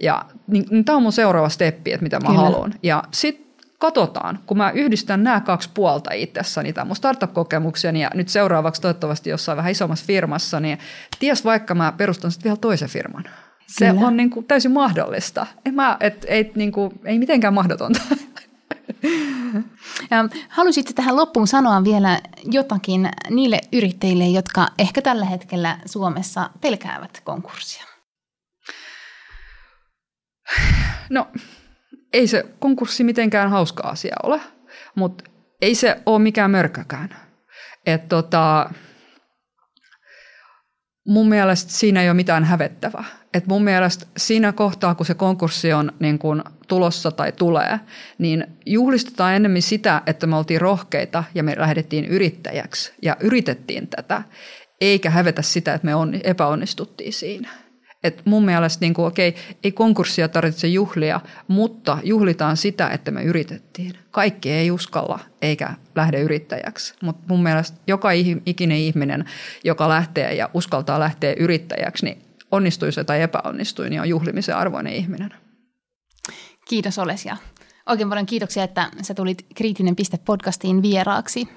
Ja 0.02 0.24
niin, 0.46 0.64
niin 0.70 0.84
tämä 0.84 0.96
on 0.96 1.02
mun 1.02 1.12
seuraava 1.12 1.48
steppi, 1.48 1.92
että 1.92 2.02
mitä 2.02 2.20
mä 2.20 2.28
haluan. 2.28 2.74
Ja 2.82 3.02
sitten 3.12 3.47
katsotaan, 3.78 4.38
kun 4.46 4.56
mä 4.56 4.70
yhdistän 4.70 5.24
nämä 5.24 5.40
kaksi 5.40 5.70
puolta 5.74 6.12
itsessäni, 6.12 6.72
tämä 6.72 6.84
mun 6.84 6.96
startup-kokemukseni 6.96 8.02
ja 8.02 8.10
nyt 8.14 8.28
seuraavaksi 8.28 8.82
toivottavasti 8.82 9.30
jossain 9.30 9.56
vähän 9.56 9.72
isommassa 9.72 10.06
firmassa, 10.06 10.60
niin 10.60 10.78
ties 11.18 11.44
vaikka 11.44 11.74
mä 11.74 11.92
perustan 11.96 12.30
sitten 12.30 12.44
vielä 12.44 12.56
toisen 12.56 12.88
firman. 12.88 13.24
Se 13.66 13.86
Kyllä. 13.86 14.06
on 14.06 14.16
niin 14.16 14.30
kuin 14.30 14.46
täysin 14.46 14.72
mahdollista. 14.72 15.46
En 15.64 15.74
mä, 15.74 15.96
et, 16.00 16.26
ei, 16.28 16.52
niin 16.54 16.72
kuin, 16.72 17.00
ei 17.04 17.18
mitenkään 17.18 17.54
mahdotonta. 17.54 18.00
Haluaisitko 20.48 20.92
tähän 20.94 21.16
loppuun 21.16 21.48
sanoa 21.48 21.84
vielä 21.84 22.20
jotakin 22.44 23.08
niille 23.30 23.60
yrittäjille, 23.72 24.26
jotka 24.26 24.68
ehkä 24.78 25.02
tällä 25.02 25.24
hetkellä 25.24 25.78
Suomessa 25.86 26.50
pelkäävät 26.60 27.20
konkurssia? 27.24 27.84
No 31.10 31.26
ei 32.12 32.26
se 32.26 32.44
konkurssi 32.58 33.04
mitenkään 33.04 33.50
hauska 33.50 33.82
asia 33.82 34.16
ole, 34.22 34.40
mutta 34.94 35.24
ei 35.62 35.74
se 35.74 36.02
ole 36.06 36.18
mikään 36.18 36.50
mörkökään. 36.50 37.16
Et 37.86 38.08
tota, 38.08 38.70
mun 41.06 41.28
mielestä 41.28 41.72
siinä 41.72 42.02
ei 42.02 42.08
ole 42.08 42.16
mitään 42.16 42.44
hävettävää. 42.44 43.04
Et 43.34 43.46
mun 43.46 43.64
mielestä 43.64 44.06
siinä 44.16 44.52
kohtaa, 44.52 44.94
kun 44.94 45.06
se 45.06 45.14
konkurssi 45.14 45.72
on 45.72 45.92
niin 46.00 46.18
kun 46.18 46.44
tulossa 46.68 47.10
tai 47.10 47.32
tulee, 47.32 47.80
niin 48.18 48.46
juhlistetaan 48.66 49.34
enemmän 49.34 49.62
sitä, 49.62 50.02
että 50.06 50.26
me 50.26 50.36
oltiin 50.36 50.60
rohkeita 50.60 51.24
ja 51.34 51.42
me 51.42 51.54
lähdettiin 51.58 52.04
yrittäjäksi 52.04 52.92
ja 53.02 53.16
yritettiin 53.20 53.88
tätä, 53.88 54.22
eikä 54.80 55.10
hävetä 55.10 55.42
sitä, 55.42 55.74
että 55.74 55.86
me 55.86 55.92
epäonnistuttiin 56.24 57.12
siinä. 57.12 57.67
Et 58.02 58.22
mun 58.24 58.44
mielestä 58.44 58.84
niin 58.84 58.94
kuin, 58.94 59.06
okei, 59.06 59.34
ei 59.64 59.72
konkurssia 59.72 60.28
tarvitse 60.28 60.68
juhlia, 60.68 61.20
mutta 61.48 61.98
juhlitaan 62.02 62.56
sitä, 62.56 62.88
että 62.88 63.10
me 63.10 63.22
yritettiin. 63.22 63.92
Kaikki 64.10 64.50
ei 64.50 64.70
uskalla 64.70 65.18
eikä 65.42 65.74
lähde 65.94 66.20
yrittäjäksi, 66.20 66.94
mutta 67.02 67.24
mun 67.28 67.42
mielestä 67.42 67.78
joka 67.86 68.10
ikinen 68.46 68.78
ihminen, 68.78 69.24
joka 69.64 69.88
lähtee 69.88 70.34
ja 70.34 70.50
uskaltaa 70.54 71.00
lähteä 71.00 71.34
yrittäjäksi, 71.38 72.04
niin 72.04 72.22
onnistui 72.50 72.92
se 72.92 73.04
tai 73.04 73.22
epäonnistui, 73.22 73.90
niin 73.90 74.00
on 74.00 74.08
juhlimisen 74.08 74.56
arvoinen 74.56 74.92
ihminen. 74.92 75.34
Kiitos 76.68 76.98
Oles 76.98 77.24
ja 77.24 77.36
oikein 77.86 78.08
paljon 78.08 78.26
kiitoksia, 78.26 78.64
että 78.64 78.90
sä 79.02 79.14
tulit 79.14 79.46
Kriittinen 79.54 79.96
piste 79.96 80.18
podcastiin 80.24 80.82
vieraaksi. 80.82 81.48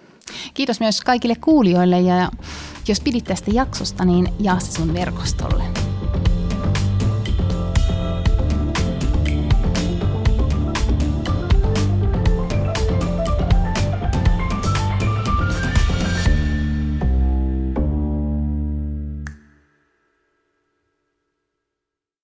Kiitos 0.53 0.79
myös 0.79 1.01
kaikille 1.01 1.35
kuulijoille 1.35 1.99
ja 1.99 2.31
jos 2.87 3.01
pidit 3.01 3.23
tästä 3.23 3.51
jaksosta, 3.53 4.05
niin 4.05 4.27
jaa 4.39 4.59
se 4.59 4.71
sun 4.71 4.93
verkostolle. 4.93 5.90